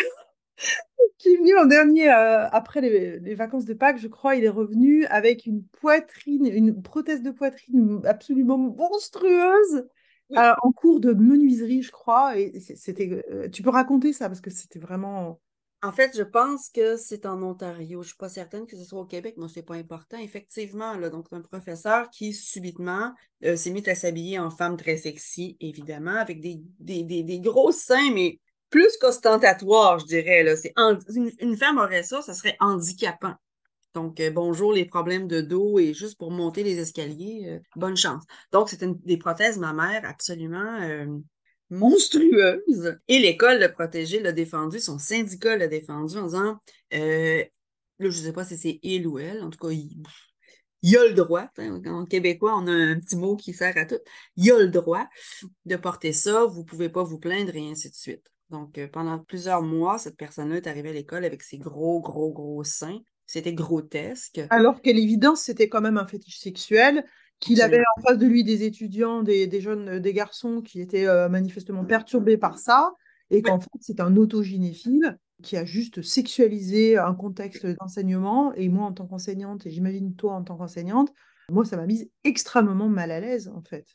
[1.18, 5.06] qui est venu l'an dernier, après les, vacances de Pâques, je crois, il est revenu
[5.06, 9.88] avec une poitrine, une prothèse de poitrine absolument monstrueuse.
[10.36, 12.38] en cours de menuiserie, je crois.
[12.38, 15.40] Et c'était, tu peux raconter ça parce que c'était vraiment
[15.84, 18.02] en fait, je pense que c'est en Ontario.
[18.02, 20.18] Je ne suis pas certaine que ce soit au Québec, mais c'est pas important.
[20.18, 23.14] Effectivement, là, donc un professeur qui subitement
[23.44, 27.72] euh, s'est mis à s'habiller en femme très sexy, évidemment, avec des, des, des, gros
[27.72, 28.40] seins, mais
[28.70, 30.44] plus qu'ostentatoire, je dirais.
[30.44, 30.56] Là.
[30.56, 33.34] C'est une, femme aurait ça, ça serait handicapant.
[33.96, 37.98] Donc, euh, bonjour les problèmes de dos et juste pour monter les escaliers, euh, bonne
[37.98, 38.24] chance.
[38.52, 40.80] Donc, c'est des prothèses mammaires absolument
[41.72, 42.98] monstrueuse.
[43.08, 46.60] Et l'école l'a protégé, l'a défendu, son syndicat l'a défendu en disant,
[46.94, 47.44] euh,
[48.00, 50.04] je ne sais pas si c'est il ou elle, en tout cas, il,
[50.84, 51.50] il a le droit.
[51.58, 54.00] En québécois, on a un petit mot qui sert à tout.
[54.36, 55.08] Il a le droit
[55.66, 58.28] de porter ça, vous ne pouvez pas vous plaindre et ainsi de suite.
[58.50, 62.32] Donc, euh, pendant plusieurs mois, cette personne-là est arrivée à l'école avec ses gros, gros,
[62.32, 63.00] gros seins.
[63.26, 64.42] C'était grotesque.
[64.50, 67.06] Alors qu'à l'évidence, c'était quand même un fétiche sexuel,
[67.42, 71.08] qu'il avait en face de lui des étudiants, des, jeunes, euh, des garçons qui étaient
[71.08, 72.94] euh, manifestement perturbés par ça,
[73.30, 78.54] et qu'en fait, c'est un autogynéphile qui a juste sexualisé un contexte d'enseignement.
[78.54, 81.12] Et moi, en tant qu'enseignante, et j'imagine toi en tant qu'enseignante,
[81.50, 83.86] moi, ça m'a mise extrêmement mal à l'aise, en fait.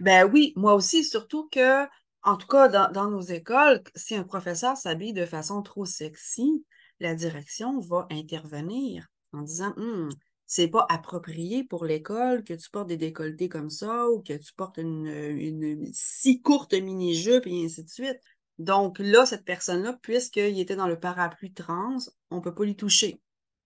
[0.00, 1.84] Ben oui, moi aussi, surtout que
[2.24, 6.64] en tout cas, dans, nos écoles, si un professeur s'habille de façon trop sexy,
[6.98, 10.08] la direction va intervenir en disant hum,
[10.54, 14.52] c'est pas approprié pour l'école que tu portes des décolletés comme ça ou que tu
[14.54, 18.20] portes une, si courte mini-jupe et ainsi de suite.
[18.60, 21.96] Donc là, cette personne-là, puisqu'il était dans le parapluie trans,
[22.30, 23.20] on ne peut pas lui toucher.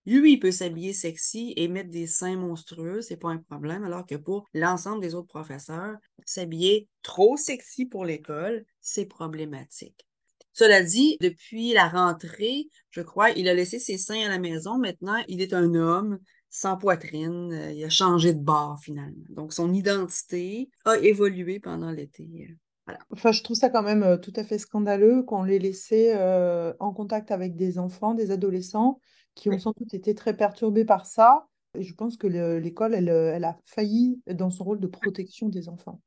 [0.07, 4.07] Lui, il peut s'habiller sexy et mettre des seins monstrueux, c'est pas un problème, alors
[4.07, 10.07] que pour l'ensemble des autres professeurs, s'habiller trop sexy pour l'école, c'est problématique.
[10.55, 14.79] Cela dit, depuis la rentrée, je crois, il a laissé ses seins à la maison.
[14.79, 16.19] Maintenant, il est un homme
[16.59, 17.53] sans poitrine.
[17.53, 19.25] Euh, il a changé de bord finalement.
[19.31, 22.57] Donc, son identité a évolué pendant l'été.
[22.87, 23.01] Voilà.
[23.13, 26.73] Enfin, je trouve ça quand même euh, tout à fait scandaleux qu'on l'ait laissé euh,
[26.81, 29.01] en contact avec des enfants, des adolescents
[29.37, 31.47] qui ont sans doute été très perturbés par ça.
[31.75, 35.69] Et je pense que l'école, elle, elle, a failli dans son rôle de protection des
[35.69, 36.01] enfants.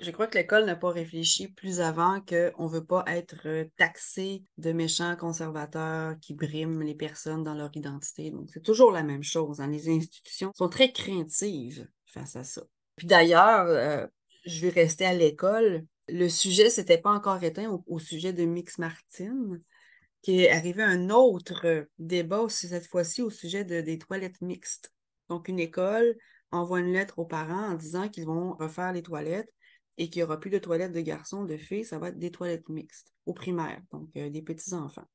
[0.00, 3.64] Je crois que l'école n'a pas réfléchi plus avant qu'on ne veut pas être euh,
[3.76, 8.30] taxé de méchants conservateurs qui briment les personnes dans leur identité.
[8.30, 9.60] Donc, c'est toujours la même chose.
[9.60, 9.68] Hein.
[9.68, 12.62] Les institutions sont très craintives face à ça.
[12.96, 14.06] Puis d'ailleurs, euh,
[14.44, 15.84] je vais rester à l'école.
[16.08, 19.58] Le sujet s'était pas encore éteint au, sujet de Mix Martin
[20.22, 24.92] qui est arrivé un autre euh, débat, cette fois-ci au sujet des toilettes mixtes.
[25.28, 26.16] Donc, une école
[26.52, 29.52] envoie une lettre aux parents en disant qu'ils vont refaire les toilettes
[30.00, 32.30] et qu'il n'y aura plus de toilettes de garçons, de filles, ça va être des
[32.30, 35.06] toilettes mixtes au primaire, donc euh, des petits-enfants.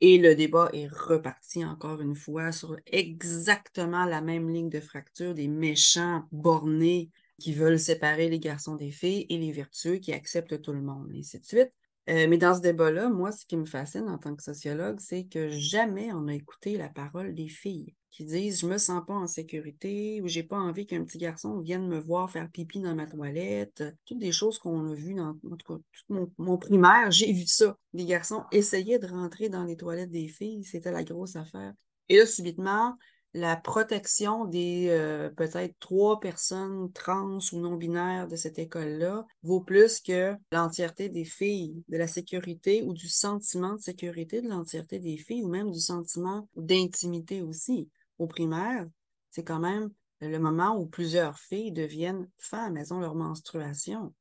[0.00, 5.34] Et le débat est reparti encore une fois sur exactement la même ligne de fracture
[5.34, 10.62] des méchants bornés qui veulent séparer les garçons des filles et les vertueux qui acceptent
[10.62, 11.72] tout le monde, et ainsi de suite.
[12.08, 15.24] Euh, mais dans ce débat-là, moi, ce qui me fascine en tant que sociologue, c'est
[15.24, 19.14] que jamais on a écouté la parole des filles qui disent je me sens pas
[19.14, 22.94] en sécurité ou j'ai pas envie qu'un petit garçon vienne me voir faire pipi dans
[22.94, 23.84] ma toilette.
[24.06, 27.44] Toutes des choses qu'on a vues dans en tout cas, tout mon, primaire, j'ai vu
[27.46, 27.76] ça.
[27.92, 31.74] Des garçons essayaient de rentrer dans les toilettes des filles, c'était la grosse affaire.
[32.08, 32.96] Et là, subitement,
[33.34, 40.00] la protection des euh, peut-être trois personnes trans ou non-binaires de cette école-là vaut plus
[40.00, 45.18] que l'entièreté des filles, de la sécurité ou du sentiment de sécurité de l'entièreté des
[45.18, 47.88] filles ou même du sentiment d'intimité aussi.
[48.18, 48.86] Au primaire,
[49.30, 54.12] c'est quand même le moment où plusieurs filles deviennent femmes, elles ont leur menstruation.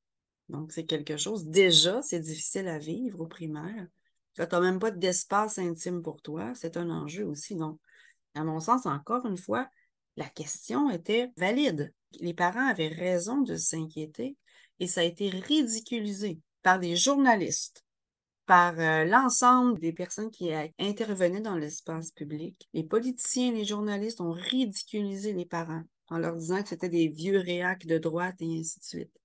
[0.50, 3.88] Donc, c'est quelque chose, déjà, c'est difficile à vivre au primaire.
[4.36, 7.56] Tu n'as même pas d'espace intime pour toi, c'est un enjeu aussi.
[7.56, 7.80] Donc,
[8.36, 9.70] à mon sens, encore une fois,
[10.16, 11.94] la question était valide.
[12.20, 14.38] Les parents avaient raison de s'inquiéter
[14.80, 17.86] et ça a été ridiculisé par des journalistes,
[18.46, 22.68] par euh, l'ensemble des personnes qui intervenaient dans l'espace public.
[22.74, 27.08] Les politiciens et les journalistes ont ridiculisé les parents en leur disant que c'était des
[27.08, 29.22] vieux réacs de droite et ainsi de suite.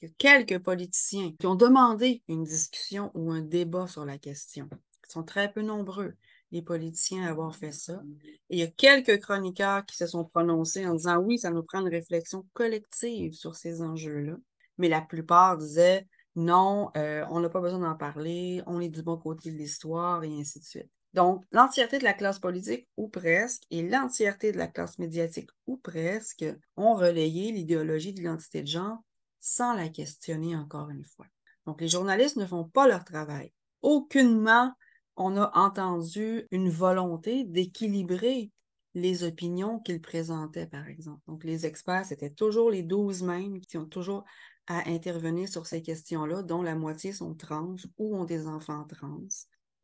[0.00, 4.18] Il y a quelques politiciens qui ont demandé une discussion ou un débat sur la
[4.18, 4.68] question.
[4.72, 6.14] Ils sont très peu nombreux
[6.50, 8.02] les politiciens à avoir fait ça.
[8.50, 11.80] Il y a quelques chroniqueurs qui se sont prononcés en disant oui, ça nous prend
[11.80, 14.36] une réflexion collective sur ces enjeux-là.
[14.78, 19.02] Mais la plupart disaient non, euh, on n'a pas besoin d'en parler, on est du
[19.02, 20.90] bon côté de l'histoire et ainsi de suite.
[21.14, 25.76] Donc, l'entièreté de la classe politique, ou presque, et l'entièreté de la classe médiatique, ou
[25.78, 26.44] presque,
[26.76, 28.98] ont relayé l'idéologie de l'identité de genre
[29.40, 31.26] sans la questionner encore une fois.
[31.66, 33.52] Donc, les journalistes ne font pas leur travail.
[33.82, 34.72] Aucunement
[35.18, 38.50] on a entendu une volonté d'équilibrer
[38.94, 41.20] les opinions qu'ils présentaient, par exemple.
[41.26, 44.24] Donc, les experts, c'était toujours les douze mêmes qui ont toujours
[44.68, 49.20] à intervenir sur ces questions-là, dont la moitié sont trans ou ont des enfants trans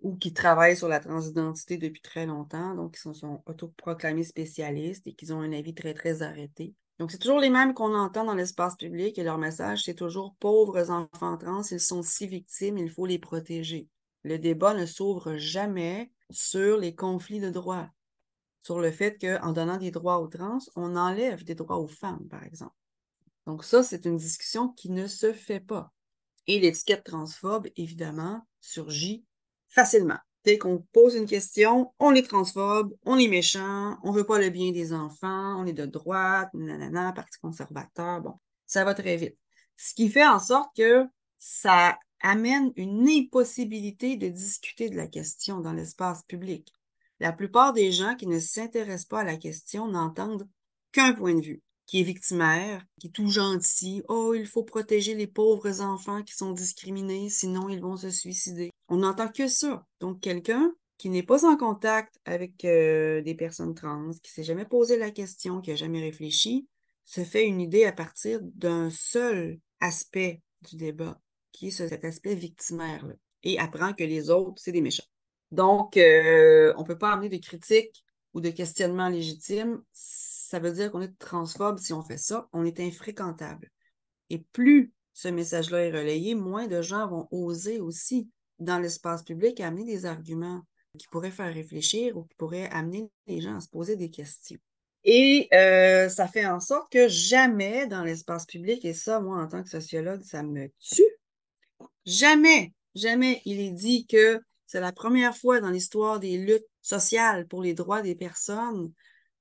[0.01, 5.07] ou qui travaillent sur la transidentité depuis très longtemps, donc qui sont, sont autoproclamés spécialistes
[5.07, 6.75] et qui ont un avis très, très arrêté.
[6.99, 10.37] Donc, c'est toujours les mêmes qu'on entend dans l'espace public et leur message, c'est toujours
[10.39, 13.89] pauvres enfants trans, ils sont si victimes, il faut les protéger
[14.25, 17.89] le débat ne s'ouvre jamais sur les conflits de droits,
[18.61, 22.27] sur le fait qu'en donnant des droits aux trans, on enlève des droits aux femmes,
[22.29, 22.75] par exemple.
[23.47, 25.93] Donc ça, c'est une discussion qui ne se fait pas.
[26.47, 29.25] Et l'étiquette transphobe, évidemment, surgit
[29.69, 30.19] facilement.
[30.45, 34.51] Dès qu'on pose une question, on est transphobe, on est méchant, on veut pas le
[34.51, 38.35] bien des enfants, on est de droite, nanana, parti conservateur, bon,
[38.67, 39.39] ça va très vite.
[39.77, 41.07] Ce qui fait en sorte que
[41.39, 46.73] ça amène une impossibilité de discuter de la question dans l'espace public.
[47.21, 50.49] La plupart des gens qui ne s'intéressent pas à la question n'entendent
[50.91, 54.03] qu'un point de vue, qui est victimaire, qui est tout gentil.
[54.09, 58.71] Oh, il faut protéger les pauvres enfants qui sont discriminés, sinon ils vont se suicider.
[58.89, 59.85] On n'entend que ça.
[60.01, 64.65] Donc, quelqu'un qui n'est pas en contact avec euh, des personnes trans, qui s'est jamais
[64.65, 66.67] posé la question, qui a jamais réfléchi,
[67.05, 71.21] se fait une idée à partir d'un seul aspect du débat,
[71.55, 73.07] qui est cet aspect victimaire,
[73.45, 75.05] et apprend que les autres, c'est des méchants.
[75.53, 79.83] Donc, euh, on ne peut pas amener de critiques ou de questionnements légitimes.
[79.93, 82.49] Ça veut dire qu'on est transphobe si on fait ça.
[82.53, 83.71] On est infréquentable.
[84.31, 88.29] Et plus ce message-là est relayé, moins de gens vont oser aussi,
[88.59, 90.63] dans l'espace public, amener des arguments
[90.99, 94.59] qui pourraient faire réfléchir ou qui pourraient amener les gens à se poser des questions.
[95.05, 99.47] Et euh, ça fait en sorte que jamais dans l'espace public, et ça, moi, en
[99.47, 101.05] tant que sociologue, ça me tue,
[102.07, 107.47] jamais, jamais il est dit que c'est la première fois dans l'histoire des luttes sociales
[107.47, 108.93] pour les droits des personnes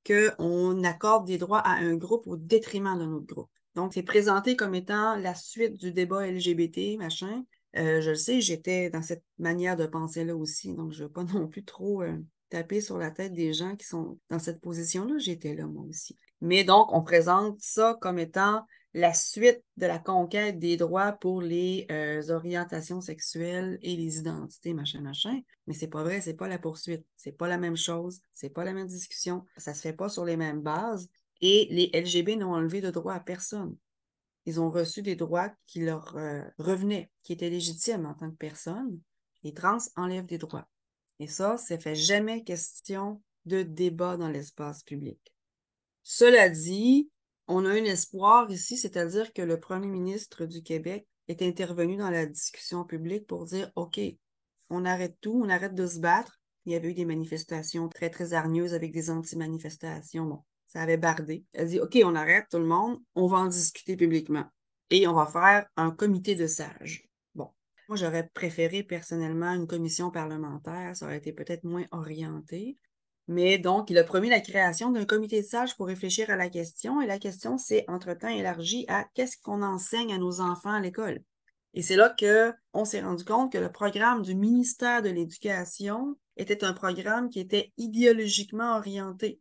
[0.06, 3.50] qu'on accorde des droits à un groupe au détriment d'un autre groupe.
[3.76, 7.44] Donc, c'est présenté comme étant la suite du débat LGBT, machin.
[7.78, 11.12] Euh, je le sais, j'étais dans cette manière de penser-là aussi, donc je ne veux
[11.12, 12.18] pas non plus trop euh,
[12.50, 15.18] taper sur la tête des gens qui sont dans cette position-là.
[15.18, 16.18] J'étais là, moi aussi.
[16.42, 21.42] Mais donc, on présente ça comme étant la suite de la conquête des droits pour
[21.42, 25.42] les euh, orientations sexuelles et les identités, machin, machin.
[25.66, 27.04] Mais c'est pas vrai, c'est pas la poursuite.
[27.16, 30.26] C'est pas la même chose, c'est pas la même discussion, ça se fait pas sur
[30.26, 31.10] les mêmes bases.
[31.42, 33.76] Et les LGB n'ont enlevé de droits à personne.
[34.46, 38.36] Ils ont reçu des droits qui leur euh, revenaient, qui étaient légitimes en tant que
[38.36, 39.00] personne.
[39.44, 40.68] Les trans enlèvent des droits.
[41.20, 45.20] Et ça, ça fait jamais question de débat dans l'espace public.
[46.04, 47.10] Cela dit,
[47.48, 52.10] on a un espoir ici, c'est-à-dire que le premier ministre du Québec est intervenu dans
[52.10, 54.00] la discussion publique pour dire OK,
[54.70, 56.40] on arrête tout, on arrête de se battre.
[56.66, 60.26] Il y avait eu des manifestations très, très hargneuses avec des anti-manifestations.
[60.26, 61.46] Bon, ça avait bardé.
[61.54, 64.46] Elle dit OK, on arrête tout le monde, on va en discuter publiquement
[64.90, 67.08] et on va faire un comité de sages.
[67.36, 67.50] Bon,
[67.90, 72.78] moi, j'aurais préféré personnellement une commission parlementaire, ça aurait été peut-être moins orienté.
[73.28, 76.50] Mais donc, il a promis la création d'un comité de sages pour réfléchir à la
[76.50, 77.00] question.
[77.02, 81.24] Et la question s'est entre-temps élargie à qu'est-ce qu'on enseigne à nos enfants à l'école.
[81.74, 86.64] Et c'est là qu'on s'est rendu compte que le programme du ministère de l'Éducation était
[86.64, 89.40] un programme qui était idéologiquement orienté.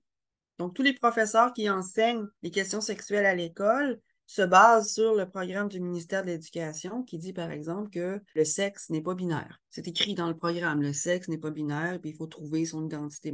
[0.59, 5.29] Donc, tous les professeurs qui enseignent les questions sexuelles à l'école se basent sur le
[5.29, 9.61] programme du ministère de l'Éducation qui dit, par exemple, que le sexe n'est pas binaire.
[9.69, 12.87] C'est écrit dans le programme, le sexe n'est pas binaire, puis il faut trouver son
[12.87, 13.33] identité.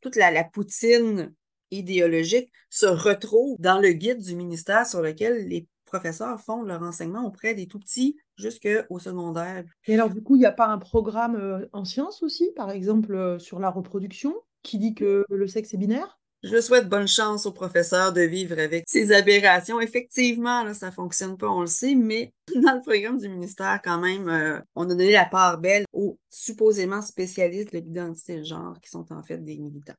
[0.00, 1.34] Toute la, poutine
[1.70, 7.26] idéologique se retrouve dans le guide du ministère sur lequel les professeurs font leur enseignement
[7.26, 9.64] auprès des tout petits jusqu'au secondaire.
[9.86, 12.70] Et alors, du coup, il n'y a pas un programme euh, en sciences aussi, par
[12.70, 16.19] exemple, euh, sur la reproduction, qui dit que le sexe est binaire?
[16.42, 19.80] Je souhaite bonne chance aux professeurs de vivre avec ces aberrations.
[19.80, 23.80] Effectivement, là, ça ne fonctionne pas, on le sait, mais dans le programme du ministère,
[23.82, 28.44] quand même, euh, on a donné la part belle aux supposément spécialistes de l'identité de
[28.44, 29.94] genre qui sont en fait des militants.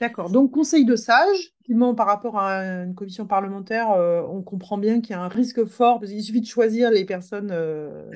[0.00, 0.30] D'accord.
[0.30, 1.52] Donc, conseil de sage,
[1.96, 5.64] par rapport à une commission parlementaire, euh, on comprend bien qu'il y a un risque
[5.64, 8.10] fort, parce qu'il suffit de choisir les personnes euh,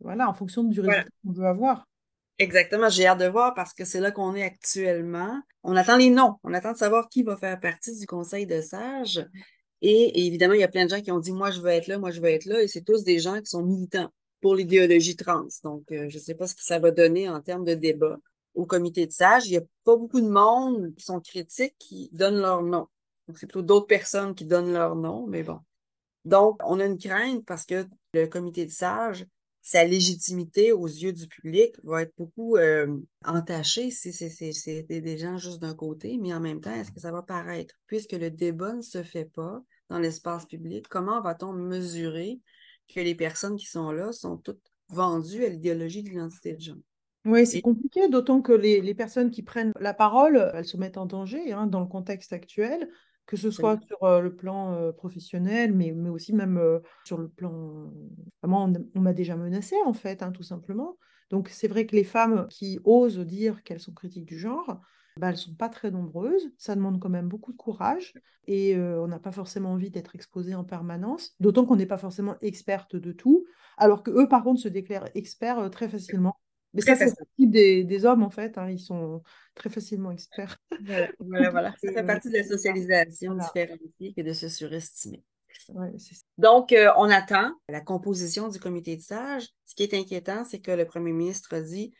[0.00, 1.86] voilà, en fonction du résultat qu'on veut avoir.
[2.38, 5.40] Exactement, j'ai hâte de voir parce que c'est là qu'on est actuellement.
[5.62, 8.60] On attend les noms, on attend de savoir qui va faire partie du conseil de
[8.60, 9.26] sages.
[9.82, 11.86] Et, évidemment, il y a plein de gens qui ont dit Moi, je veux être
[11.86, 12.62] là, moi, je veux être là.
[12.62, 14.10] Et c'est tous des gens qui sont militants
[14.40, 15.46] pour l'idéologie trans.
[15.64, 18.18] Donc, euh, je ne sais pas ce que ça va donner en termes de débat.
[18.54, 22.10] Au comité de sages, il n'y a pas beaucoup de monde qui sont critiques qui
[22.12, 22.88] donnent leur nom.
[23.28, 25.60] Donc, c'est plutôt d'autres personnes qui donnent leur nom, mais bon.
[26.24, 29.26] Donc, on a une crainte parce que le comité de sages
[29.66, 32.86] sa légitimité aux yeux du public va être beaucoup euh,
[33.24, 37.10] entachée si c'est des gens juste d'un côté, mais en même temps, est-ce que ça
[37.10, 37.74] va paraître?
[37.88, 42.38] Puisque le débat ne se fait pas dans l'espace public, comment va-t-on mesurer
[42.94, 46.76] que les personnes qui sont là sont toutes vendues à l'idéologie de l'identité de genre?
[47.24, 50.96] Oui, c'est compliqué, d'autant que les, les, personnes qui prennent la parole, elles se mettent
[50.96, 52.88] en danger hein, dans le contexte actuel
[53.26, 56.60] que ce soit sur le plan professionnel, mais, mais aussi même
[57.04, 57.90] sur le plan...
[58.42, 60.96] Vraiment, on, m'a déjà menacé, en fait, hein, tout simplement.
[61.30, 64.80] Donc, c'est vrai que les femmes qui osent dire qu'elles sont critiques du genre,
[65.16, 66.52] bah, elles sont pas très nombreuses.
[66.58, 68.14] Ça demande quand même beaucoup de courage
[68.46, 71.98] et euh, on n'a pas forcément envie d'être exposé en permanence, d'autant qu'on n'est pas
[71.98, 73.44] forcément experte de tout,
[73.76, 76.36] alors que eux, par contre, se déclarent experts euh, très facilement.
[76.76, 78.58] Mais ça, c'est des, des, hommes, en fait.
[78.58, 79.22] Hein, ils sont
[79.54, 80.58] très facilement experts.
[81.18, 83.44] Voilà, voilà, Ça fait partie de la socialisation voilà.
[83.44, 85.24] différenciée et de se surestimer.
[86.36, 89.48] Donc, euh, on attend la composition du comité de sages.
[89.64, 91.94] Ce qui est inquiétant, c'est que le premier ministre dit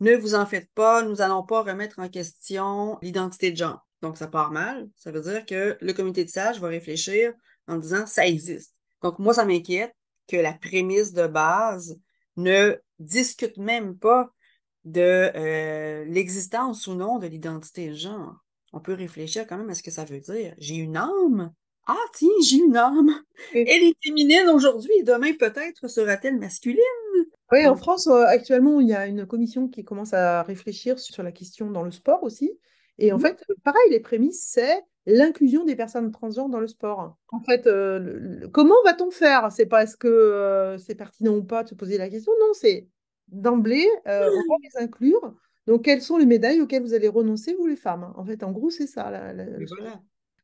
[0.00, 3.86] ne vous en faites pas, nous n'allons pas remettre en question l'identité de genre.
[4.02, 4.88] Donc, ça part mal.
[4.96, 7.32] Ça veut dire que le comité de sages va réfléchir
[7.66, 8.74] en disant ça existe.
[9.02, 9.94] Donc, moi, ça m'inquiète
[10.26, 11.98] que la prémisse de base
[12.36, 14.30] ne discute même pas
[14.84, 18.36] de euh, l'existence ou non de l'identité de genre.
[18.72, 20.54] On peut réfléchir quand même à ce que ça veut dire.
[20.58, 21.52] J'ai une âme.
[21.86, 23.22] Ah, tiens, j'ai une âme.
[23.54, 26.80] Elle est féminine aujourd'hui et demain peut-être sera-t-elle masculine?
[27.52, 31.22] Oui, en France, euh, actuellement, il y a une commission qui commence à réfléchir sur
[31.22, 32.50] la question dans le sport aussi.
[32.98, 33.20] Et en mmh.
[33.20, 37.16] fait, pareil, les prémices, c'est l'inclusion des personnes transgenres dans le sport.
[37.28, 39.50] En fait, euh, comment va-t-on faire?
[39.52, 42.32] C'est pas est-ce que euh, c'est pertinent ou pas de se poser la question?
[42.40, 42.88] Non, c'est
[43.28, 44.16] d'emblée, on va
[44.62, 45.34] les inclure.
[45.66, 48.12] Donc, quelles sont les médailles auxquelles vous allez renoncer, vous les femmes?
[48.16, 49.10] En fait, en gros, c'est ça.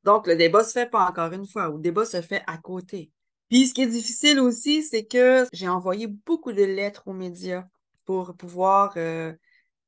[0.04, 2.58] Donc, le débat se fait pas encore une fois, ou le débat se fait à
[2.58, 3.12] côté.
[3.52, 7.66] Puis ce qui est difficile aussi, c'est que j'ai envoyé beaucoup de lettres aux médias
[8.06, 9.32] pour pouvoir euh,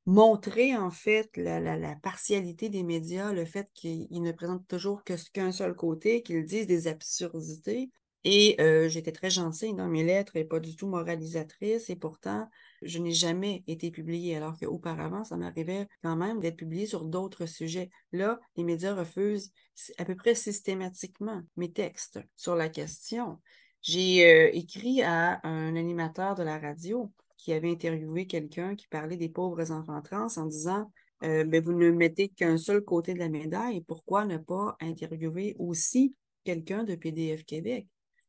[0.06, 5.52] montrer en fait la, partialité des médias, le fait qu'ils ne présentent toujours que qu'un
[5.52, 7.90] seul côté, qu'ils disent des absurdités.
[8.26, 11.90] Et euh, j'étais très gentille dans mes lettres et pas du tout moralisatrice.
[11.90, 12.48] Et pourtant,
[12.80, 17.44] je n'ai jamais été publiée, alors qu'auparavant, ça m'arrivait quand même d'être publiée sur d'autres
[17.44, 17.90] sujets.
[18.12, 19.52] Là, les médias refusent
[19.98, 23.40] à peu près systématiquement mes textes sur la question.
[23.82, 27.12] J'ai euh, écrit à un animateur de la radio
[27.44, 30.90] qui avait interviewé quelqu'un qui parlait des pauvres enfants trans en disant
[31.24, 35.54] euh, ben, vous ne mettez qu'un seul côté de la médaille, pourquoi ne pas interviewer
[35.58, 36.14] aussi
[36.44, 37.86] quelqu'un de PDF Québec?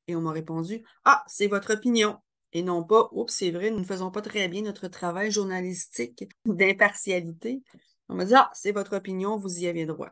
[0.09, 2.17] Et on m'a répondu Ah, c'est votre opinion
[2.51, 6.25] et non pas, oups, c'est vrai, nous ne faisons pas très bien notre travail journalistique
[6.45, 7.63] d'impartialité.
[8.09, 10.11] On m'a dit, ah, c'est votre opinion, vous y avez droit.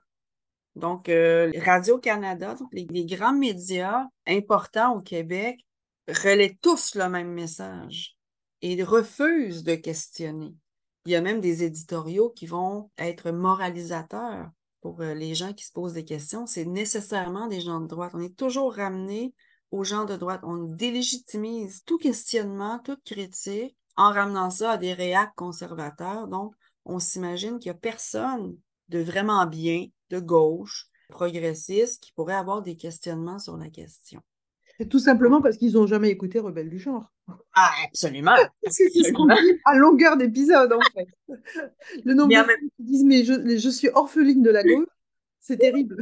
[0.75, 5.59] Donc, euh, Radio-Canada, les, les, grands médias importants au Québec
[6.07, 8.17] relaient tous le même message
[8.63, 10.55] et refusent de questionner.
[11.05, 14.49] Il y a même des éditoriaux qui vont être moralisateurs
[14.79, 16.47] pour euh, les gens qui se posent des questions.
[16.47, 18.13] C'est nécessairement des gens de droite.
[18.15, 19.33] On est toujours ramené
[19.71, 20.39] aux gens de droite.
[20.43, 26.29] On délégitimise tout questionnement, toute critique en ramenant ça à des réacts conservateurs.
[26.29, 26.55] Donc,
[26.85, 28.57] on s'imagine qu'il n'y a personne
[28.87, 34.21] de vraiment bien, de gauche, progressiste, qui pourrait avoir des questionnements sur la question.
[34.77, 37.12] C'est tout simplement parce qu'ils n'ont jamais écouté Rebelle du genre.
[37.55, 38.35] Ah, absolument.
[38.69, 41.07] C'est ce qu'on dit à longueur d'épisode, en fait.
[42.03, 42.45] Le nombre de gens
[42.77, 44.87] qui disent Mais je, je suis orpheline de la gauche,
[45.39, 45.97] c'est terrible.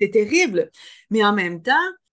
[0.00, 0.70] C'est terrible.
[1.10, 1.72] Mais en même temps,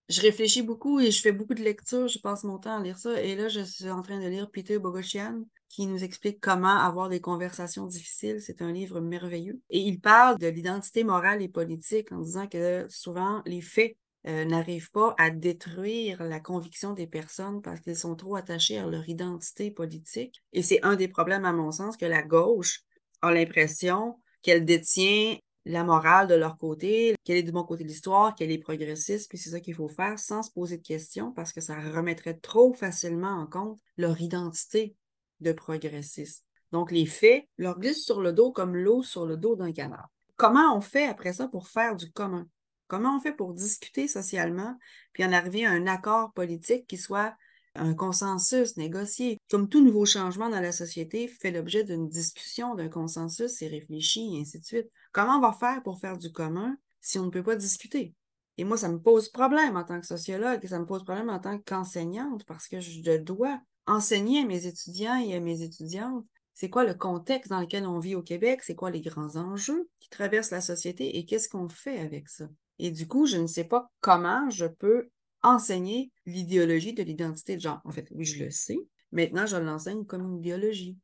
[0.09, 2.97] je réfléchis beaucoup et je fais beaucoup de lectures, je passe mon temps à lire
[2.97, 3.21] ça.
[3.21, 7.09] Et là, je suis en train de lire Peter Bogosian, qui nous explique comment avoir
[7.09, 8.41] des conversations difficiles.
[8.41, 9.59] C'est un livre merveilleux.
[9.69, 13.95] Et il parle de l'identité morale et politique en disant que souvent, les faits
[14.27, 18.85] euh, n'arrivent pas à détruire la conviction des personnes parce qu'ils sont trop attachés à
[18.85, 20.41] leur identité politique.
[20.53, 22.81] Et c'est un des problèmes, à mon sens, que la gauche
[23.21, 27.89] a l'impression qu'elle détient la morale de leur côté, qu'elle est du bon côté de
[27.89, 31.31] l'histoire, qu'elle est progressiste, puis c'est ça qu'il faut faire sans se poser de questions
[31.31, 34.95] parce que ça remettrait trop facilement en compte leur identité
[35.39, 36.45] de progressiste.
[36.71, 40.09] Donc, les faits leur glissent sur le dos comme l'eau sur le dos d'un canard.
[40.35, 42.47] Comment on fait après ça pour faire du commun?
[42.91, 44.77] Comment on fait pour discuter socialement
[45.13, 47.33] puis en arriver à un accord politique qui soit
[47.73, 49.37] un consensus négocié?
[49.49, 54.35] Comme tout nouveau changement dans la société fait l'objet d'une discussion, d'un consensus et réfléchi,
[54.35, 54.89] et ainsi de suite.
[55.13, 58.13] Comment on va faire pour faire du commun si on ne peut pas discuter?
[58.57, 61.29] Et moi, ça me pose problème en tant que sociologue, et ça me pose problème
[61.29, 66.25] en tant qu'enseignante, parce que je dois enseigner à mes étudiants et à mes étudiantes
[66.53, 69.89] c'est quoi le contexte dans lequel on vit au Québec, c'est quoi les grands enjeux
[69.99, 72.49] qui traversent la société et qu'est-ce qu'on fait avec ça?
[72.83, 75.11] Et du coup, je ne sais pas comment je peux
[75.43, 77.79] enseigner l'idéologie de l'identité de genre.
[77.85, 78.79] En fait, oui, je le sais.
[79.11, 80.97] Maintenant, je l'enseigne comme une biologie.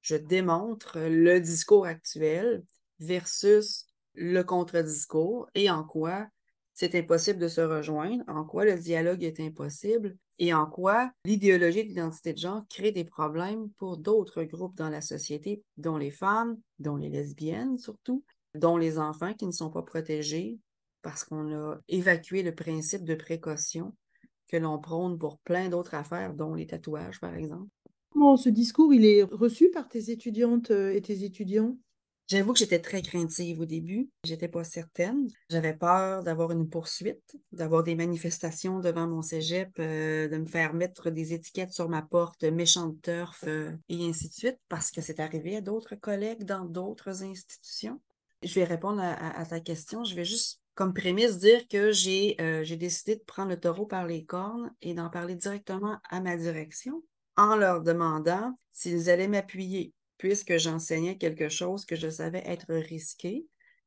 [0.00, 2.64] Je démontre le discours actuel
[3.00, 6.26] versus le contre-discours et en quoi
[6.72, 11.84] c'est impossible de se rejoindre, en quoi le dialogue est impossible et en quoi l'idéologie
[11.84, 16.10] de l'identité de genre crée des problèmes pour d'autres groupes dans la société, dont les
[16.10, 18.24] femmes, dont les lesbiennes surtout,
[18.54, 20.58] dont les enfants qui ne sont pas protégés,
[21.04, 23.94] parce qu'on a évacué le principe de précaution
[24.48, 27.68] que l'on prône pour plein d'autres affaires, dont les tatouages, par exemple.
[28.10, 31.76] Comment ce discours, il est reçu par tes étudiantes euh, et tes étudiants?
[32.28, 34.08] J'avoue que j'étais très craintive au début.
[34.24, 35.28] J'étais pas certaine.
[35.50, 40.72] J'avais peur d'avoir une poursuite, d'avoir des manifestations devant mon cégep, euh, de me faire
[40.72, 45.02] mettre des étiquettes sur ma porte, méchante turf, euh, et ainsi de suite, parce que
[45.02, 48.00] c'est arrivé à d'autres collègues dans d'autres institutions.
[48.42, 50.04] Je vais répondre à, ta question.
[50.04, 53.86] Je vais juste, comme prémisse, dire que j'ai euh, j'ai décidé de prendre le taureau
[53.86, 57.02] par les cornes et d'en parler directement à ma direction
[57.36, 63.46] en leur demandant s'ils allaient m'appuyer puisque j'enseignais quelque chose que je savais être risqué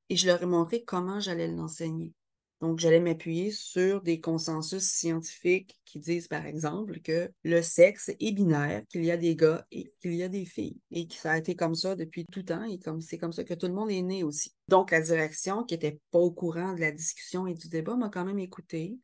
[0.10, 2.14] et je leur ai montré comment j'allais l'enseigner.
[2.60, 8.32] Donc, j'allais m'appuyer sur des consensus scientifiques qui disent, par exemple, que le sexe est
[8.32, 11.34] binaire, qu'il y a des gars et qu'il y a des filles, et que ça
[11.34, 13.74] a été comme ça depuis tout temps, et comme c'est comme ça que tout le
[13.74, 14.56] monde est né aussi.
[14.70, 18.10] Donc, la direction, qui n'était pas au courant de la discussion et du débat, m'a
[18.10, 18.98] quand même écouté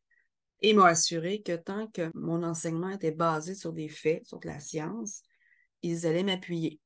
[0.62, 4.48] et m'a assuré que tant que mon enseignement était basé sur des faits, sur de
[4.48, 5.22] la science,
[5.84, 6.80] ils allaient m'appuyer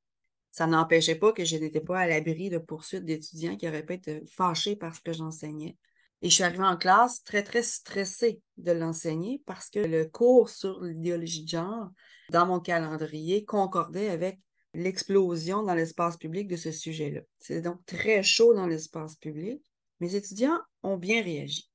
[0.57, 3.93] ça n'empêchait pas que je n'étais pas à l'abri de poursuites d'étudiants qui auraient pu
[3.93, 5.77] être fâchés parce que j'enseignais.
[6.21, 10.49] Et je suis arrivée en classe très, très stressée de l'enseigner parce que le cours
[10.49, 11.89] sur l'idéologie de genre,
[12.31, 14.39] dans mon calendrier, concordait avec
[14.73, 17.21] l'explosion dans l'espace public de ce sujet-là.
[17.39, 19.61] C'est donc très chaud dans l'espace public.
[19.99, 21.69] Mes étudiants ont bien réagi.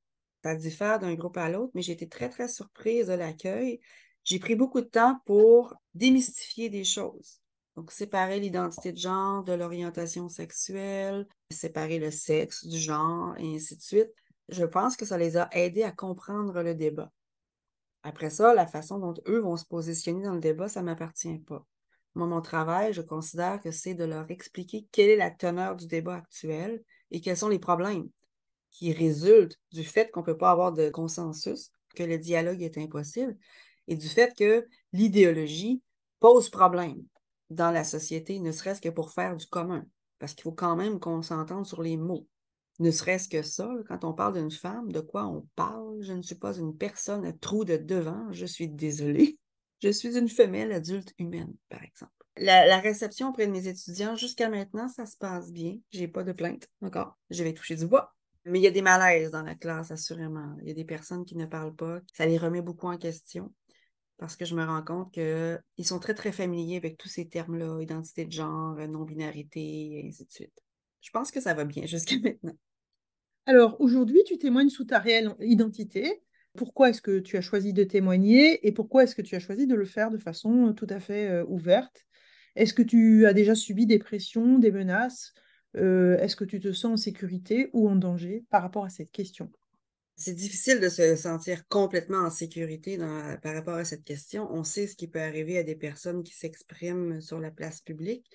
[0.45, 3.80] Ça diffère d'un groupe à l'autre, mais j'ai été très, très surprise de l'accueil.
[4.24, 7.40] J'ai pris beaucoup de temps pour démystifier des choses.
[7.76, 13.76] Donc, séparer l'identité de genre de l'orientation sexuelle, séparer le sexe du genre, et ainsi
[13.76, 14.12] de suite.
[14.49, 17.11] Je pense que ça les a aidés à comprendre le débat.
[18.03, 21.38] Après ça, la façon dont eux vont se positionner dans le débat, ça ne m'appartient
[21.38, 21.64] pas.
[22.14, 25.86] Moi, mon travail, je considère que c'est de leur expliquer quelle est la teneur du
[25.86, 28.09] débat actuel et quels sont les problèmes
[28.70, 32.78] qui résultent du fait qu'on ne peut pas avoir de consensus, que le dialogue est
[32.78, 33.36] impossible,
[33.86, 35.82] et du fait que l'idéologie
[36.20, 37.03] pose problème
[37.51, 39.84] dans la société, ne serait-ce que pour faire du commun.
[40.18, 42.26] Parce qu'il faut quand même qu'on s'entende sur les mots.
[42.82, 46.02] Ne serait-ce que ça, quand on parle d'une femme, de quoi on parle?
[46.02, 49.38] Je ne suis pas une personne à trou de devant, je suis désolée.
[49.82, 52.12] Je suis une femelle adulte humaine, par exemple.
[52.36, 55.76] La, réception auprès de mes étudiants, jusqu'à maintenant, ça se passe bien.
[55.90, 57.18] J'ai pas de plainte encore.
[57.30, 58.14] Je vais toucher du bois.
[58.44, 60.56] Mais il y a des malaises dans la classe, assurément.
[60.60, 61.98] Il y a des personnes qui ne parlent pas.
[62.14, 63.52] Ça les remet beaucoup en question
[64.18, 67.80] parce que je me rends compte qu'ils sont très, très familiers avec tous ces termes-là,
[67.80, 70.62] identité de genre, non-binarité, et ainsi de suite.
[71.00, 72.56] Je pense que ça va bien jusqu'à maintenant.
[73.47, 76.22] Alors, aujourd'hui, tu témoignes sous ta réelle identité.
[76.57, 79.66] Pourquoi est-ce que tu as choisi de témoigner et pourquoi est-ce que tu as choisi
[79.66, 82.07] de le faire de façon tout à fait euh, ouverte?
[82.55, 85.32] Est-ce que tu as déjà subi des pressions, des menaces?
[85.76, 89.11] Euh, Est-ce que tu te sens en sécurité ou en danger par rapport à cette
[89.11, 89.51] question?
[90.14, 92.99] C'est difficile de se sentir complètement en sécurité
[93.43, 94.47] par rapport à cette question.
[94.53, 98.26] On sait ce qui peut arriver à des personnes qui s'expriment sur la place publique.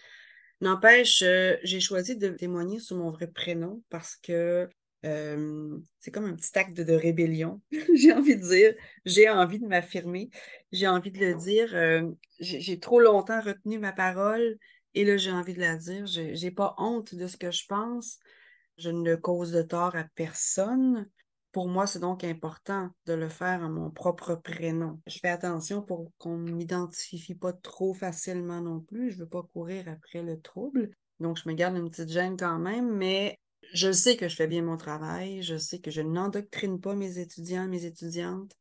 [0.60, 4.68] N'empêche, euh, j'ai choisi de témoigner sous mon vrai prénom parce que
[5.06, 7.62] euh, c'est comme un petit acte de, rébellion,
[7.96, 8.74] j'ai envie de dire.
[9.06, 10.30] J'ai envie de m'affirmer.
[10.72, 11.70] J'ai envie de le dire.
[11.76, 14.58] Euh, j'ai trop longtemps retenu ma parole
[14.94, 16.06] et là, j'ai envie de la dire.
[16.08, 18.18] Je n'ai pas honte de ce que je pense.
[18.78, 21.10] Je ne cause de tort à personne.
[21.52, 25.00] Pour moi, c'est donc important de le faire en mon propre prénom.
[25.08, 29.12] Je fais attention pour qu'on ne m'identifie pas trop facilement non plus.
[29.12, 30.92] Je ne veux pas courir après le trouble.
[31.20, 33.40] Donc, je me garde une petite gêne quand même, mais
[33.74, 35.42] je sais que je fais bien mon travail.
[35.42, 38.54] Je sais que je n'endoctrine pas mes étudiants, mes étudiantes.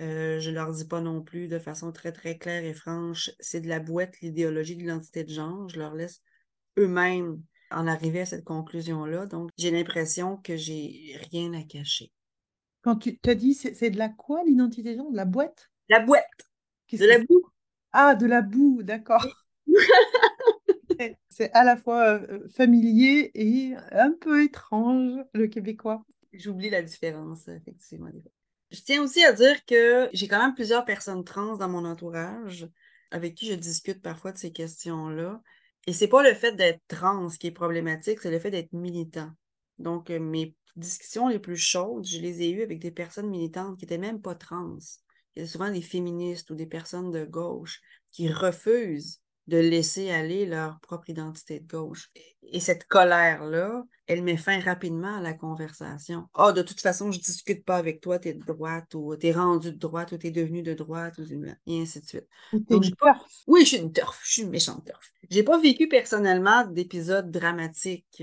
[0.00, 3.30] Euh, je ne leur dis pas non plus de façon très, très claire et franche,
[3.40, 5.68] c'est de la boîte, l'idéologie de l'identité de genre.
[5.68, 6.22] Je leur laisse
[6.78, 7.40] eux-mêmes
[7.70, 9.26] en arriver à cette conclusion-là.
[9.26, 12.10] Donc, j'ai l'impression que j'ai rien à cacher.
[12.82, 15.12] Quand tu t'as dit, c'est de la quoi l'identité de genre?
[15.12, 16.24] De la boîte La boîte.
[16.92, 17.44] De la boue.
[17.92, 19.26] Ah, de la boue, d'accord.
[21.28, 26.04] c'est à la fois euh, familier et un peu étrange, le québécois.
[26.32, 28.10] J'oublie la différence, effectivement.
[28.70, 32.68] Je tiens aussi à dire que j'ai quand même plusieurs personnes trans dans mon entourage
[33.10, 35.42] avec qui je discute parfois de ces questions-là.
[35.86, 39.30] Et c'est pas le fait d'être trans qui est problématique, c'est le fait d'être militant.
[39.78, 43.78] Donc, euh, mes discussions les plus chaudes, je les ai eues avec des personnes militantes
[43.78, 44.78] qui n'étaient même pas trans.
[45.34, 47.80] Il y a souvent des féministes ou des personnes de gauche
[48.10, 52.10] qui refusent de laisser aller leur propre identité de gauche.
[52.42, 56.28] Et cette colère-là, elle met fin rapidement à la conversation.
[56.34, 58.94] Ah, oh, de toute façon, je ne discute pas avec toi, tu es de droite,
[58.94, 61.18] ou tu es rendu de droite, ou tu es devenu de droite,
[61.66, 62.28] et ainsi de suite.
[62.52, 62.84] Donc,
[63.46, 65.12] Oui, je suis une turf, je suis une méchante turf.
[65.30, 68.22] J'ai pas vécu personnellement d'épisodes dramatiques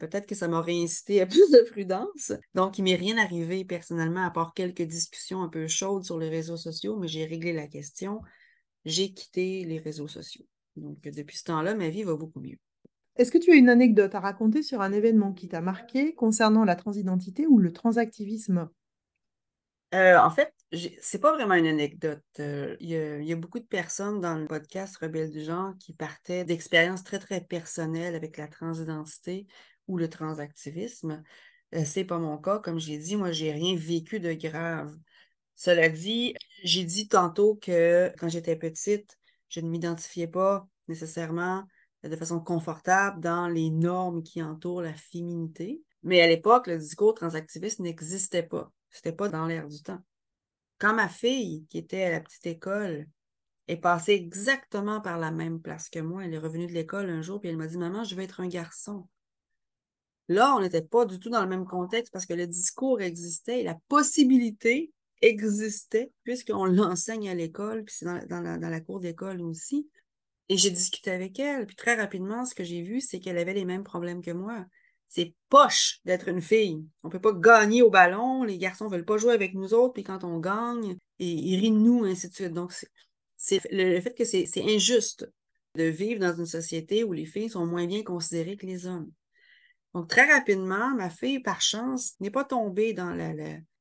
[0.00, 2.32] peut-être que ça m'aurait incité à plus de prudence.
[2.54, 6.28] Donc, il m'est rien arrivé personnellement, à part quelques discussions un peu chaudes sur les
[6.28, 8.20] réseaux sociaux, mais j'ai réglé la question.
[8.84, 10.46] J'ai quitté les réseaux sociaux.
[10.76, 12.58] Donc, depuis ce temps-là, ma vie va beaucoup mieux.
[13.16, 16.64] Est-ce que tu as une anecdote à raconter sur un événement qui t'a marqué concernant
[16.64, 18.70] la transidentité ou le transactivisme?
[19.92, 20.54] Euh, en fait,
[21.00, 22.22] c'est pas vraiment une anecdote.
[22.38, 26.44] Euh, il y, a beaucoup de personnes dans le podcast Rebelle du genre qui partaient
[26.44, 29.48] d'expériences très, très personnelles avec la transidentité
[29.88, 31.22] ou le transactivisme.
[31.74, 32.60] Euh, c'est pas mon cas.
[32.60, 34.96] Comme j'ai dit, moi, j'ai rien vécu de grave.
[35.56, 39.18] Cela dit, j'ai dit tantôt que quand j'étais petite,
[39.50, 41.64] je ne m'identifiais pas nécessairement
[42.02, 45.82] de façon confortable dans les normes qui entourent la féminité.
[46.02, 48.72] Mais à l'époque, le discours transactiviste n'existait pas.
[48.90, 50.00] C'était pas dans l'air du temps.
[50.78, 53.06] Quand ma fille, qui était à la petite école,
[53.68, 57.20] est passée exactement par la même place que moi, elle est revenue de l'école un
[57.20, 59.06] jour, puis elle m'a dit Maman, je veux être un garçon.
[60.28, 63.60] Là, on n'était pas du tout dans le même contexte parce que le discours existait
[63.60, 64.92] et la possibilité
[65.22, 69.88] existait, puisqu'on l'enseigne à l'école, puis c'est dans, la, cour d'école aussi.
[70.48, 73.54] Et j'ai discuté avec elle, puis très rapidement, ce que j'ai vu, c'est qu'elle avait
[73.54, 74.66] les mêmes problèmes que moi
[75.10, 76.86] c'est poche d'être une fille.
[77.02, 79.74] On ne peut pas gagner au ballon, les garçons ne veulent pas jouer avec nous
[79.74, 82.52] autres, puis quand on gagne, ils, rient de nous, ainsi de suite.
[82.52, 82.72] Donc,
[83.36, 85.28] c'est le, fait que c'est injuste
[85.74, 89.10] de vivre dans une société où les filles sont moins bien considérées que les hommes.
[89.94, 93.12] Donc, très rapidement, ma fille, par chance, n'est pas tombée dans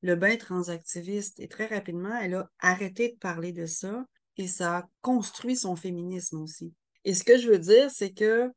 [0.01, 4.05] le bain transactiviste et très rapidement, elle a arrêté de parler de ça
[4.37, 6.73] et ça a construit son féminisme aussi.
[7.05, 8.51] Et ce que je veux dire, c'est que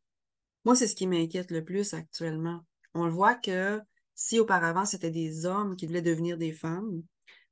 [0.64, 2.64] moi, c'est ce qui m'inquiète le plus actuellement.
[2.94, 3.80] On le voit que
[4.14, 7.03] si auparavant, c'était des hommes qui voulaient devenir des femmes,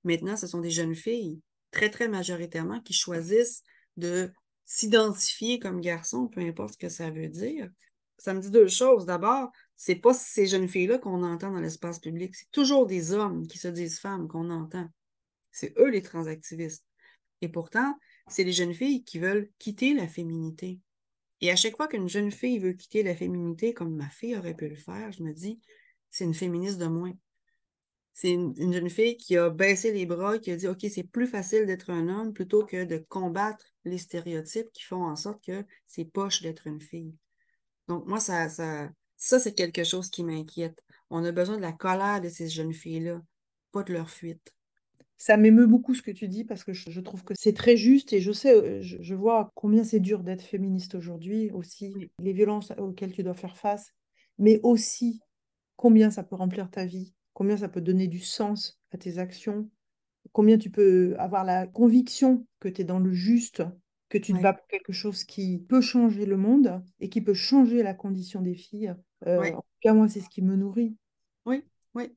[0.05, 1.40] maintenant, ce sont des jeunes filles,
[1.72, 3.62] très, très majoritairement, qui choisissent
[3.96, 4.32] de
[4.64, 7.68] s'identifier comme garçons, peu importe ce que ça veut dire.
[8.18, 9.07] Ça me dit deux choses.
[9.07, 9.51] D'abord,
[9.83, 12.35] c'est pas ces jeunes filles-là qu'on entend dans l'espace public.
[12.35, 14.87] C'est toujours des hommes qui se disent femmes qu'on entend.
[15.53, 16.85] C'est eux les transactivistes.
[17.41, 20.81] Et pourtant, c'est les jeunes filles qui veulent quitter la féminité.
[21.41, 24.53] Et à chaque fois qu'une jeune fille veut quitter la féminité, comme ma fille aurait
[24.53, 25.59] pu le faire, je me dis,
[26.11, 27.14] c'est une féministe de moins.
[28.12, 31.26] C'est une, jeune fille qui a baissé les bras, qui a dit, OK, c'est plus
[31.26, 35.64] facile d'être un homme plutôt que de combattre les stéréotypes qui font en sorte que
[35.87, 37.14] c'est poche d'être une fille.
[37.89, 38.91] Donc, moi, ça, ça,
[39.21, 40.83] ça c'est quelque chose qui m'inquiète.
[41.11, 43.21] On a besoin de la colère de ces jeunes filles-là,
[43.71, 44.53] pas de leur fuite.
[45.18, 48.14] Ça m'émeut beaucoup ce que tu dis parce que je, trouve que c'est très juste
[48.14, 52.73] et je sais, euh, je, vois combien c'est dur d'être féministe aujourd'hui, aussi les violences
[52.79, 53.93] auxquelles tu dois faire face,
[54.39, 55.21] mais aussi
[55.77, 59.68] combien ça peut remplir ta vie, combien ça peut donner du sens à tes actions,
[60.33, 63.62] combien tu peux avoir la conviction que tu es dans le juste,
[64.11, 67.32] que tu te bats pour quelque chose qui peut changer le monde et qui peut
[67.32, 68.94] changer la condition des filles.
[69.26, 70.96] Euh, en tout cas, moi, c'est ce qui me nourrit.
[71.46, 72.12] Oui, oui.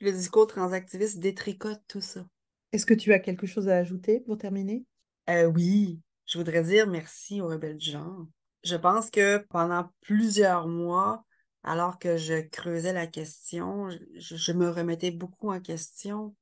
[0.00, 2.26] Le discours transactiviste détricote tout ça.
[2.72, 4.84] Est-ce que tu as quelque chose à ajouter pour terminer?
[5.28, 8.26] Euh, oui, je voudrais dire merci aux rebelles du genre.
[8.64, 11.24] Je pense que pendant plusieurs mois,
[11.62, 16.34] alors que je creusais la question, je me remettais beaucoup en question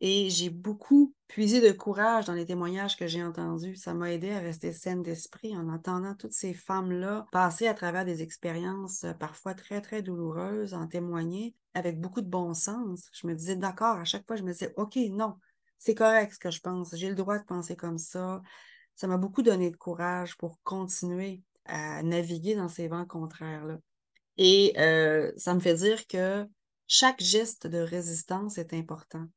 [0.00, 3.76] et j'ai beaucoup puisé de courage dans les témoignages que j'ai entendus.
[3.76, 8.04] Ça m'a aidé à rester saine d'esprit en entendant toutes ces femmes-là passer à travers
[8.04, 13.08] des expériences euh, parfois très, très douloureuses, en témoigner avec beaucoup de bon sens.
[13.12, 15.34] Je me disais, d'accord, à chaque fois, je me disais, OK, non,
[15.78, 18.40] c'est correct ce que je pense, j'ai le droit de penser comme ça.
[18.94, 23.78] Ça m'a beaucoup donné de courage pour continuer à naviguer dans ces vents contraires-là.
[24.38, 26.46] Et euh, ça me fait dire que
[26.86, 29.28] chaque geste de résistance est important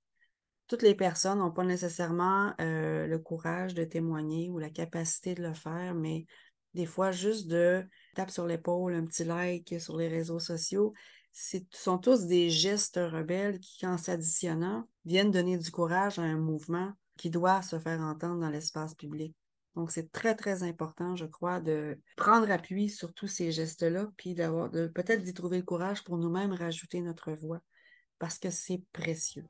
[0.71, 5.43] toutes les personnes n'ont pas nécessairement euh, le courage de témoigner ou la capacité de
[5.43, 6.25] le faire, mais
[6.73, 10.93] des fois, juste de taper sur l'épaule, un petit like sur les réseaux sociaux,
[11.33, 16.37] ce sont tous des gestes rebelles qui, en s'additionnant, viennent donner du courage à un
[16.37, 19.35] mouvement qui doit se faire entendre dans l'espace public.
[19.75, 24.35] Donc, c'est très, très important, je crois, de prendre appui sur tous ces gestes-là, puis
[24.35, 27.59] d'avoir, peut-être d'y trouver le courage pour nous-mêmes rajouter notre voix,
[28.19, 29.43] parce que c'est précieux.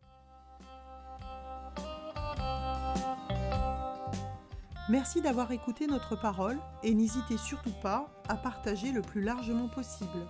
[4.92, 10.28] Merci d'avoir écouté notre parole et n'hésitez surtout pas à partager le plus largement possible.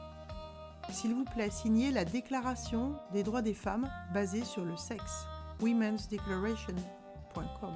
[0.91, 5.25] S'il vous plaît, signez la Déclaration des droits des femmes basée sur le sexe,
[5.61, 7.73] womensdeclaration.com.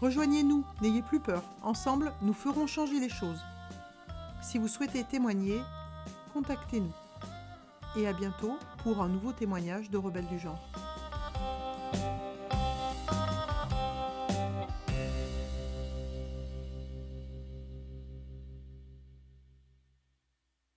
[0.00, 3.42] Rejoignez-nous, n'ayez plus peur, ensemble nous ferons changer les choses.
[4.42, 5.60] Si vous souhaitez témoigner,
[6.32, 6.94] contactez-nous.
[7.96, 10.62] Et à bientôt pour un nouveau témoignage de Rebelles du genre.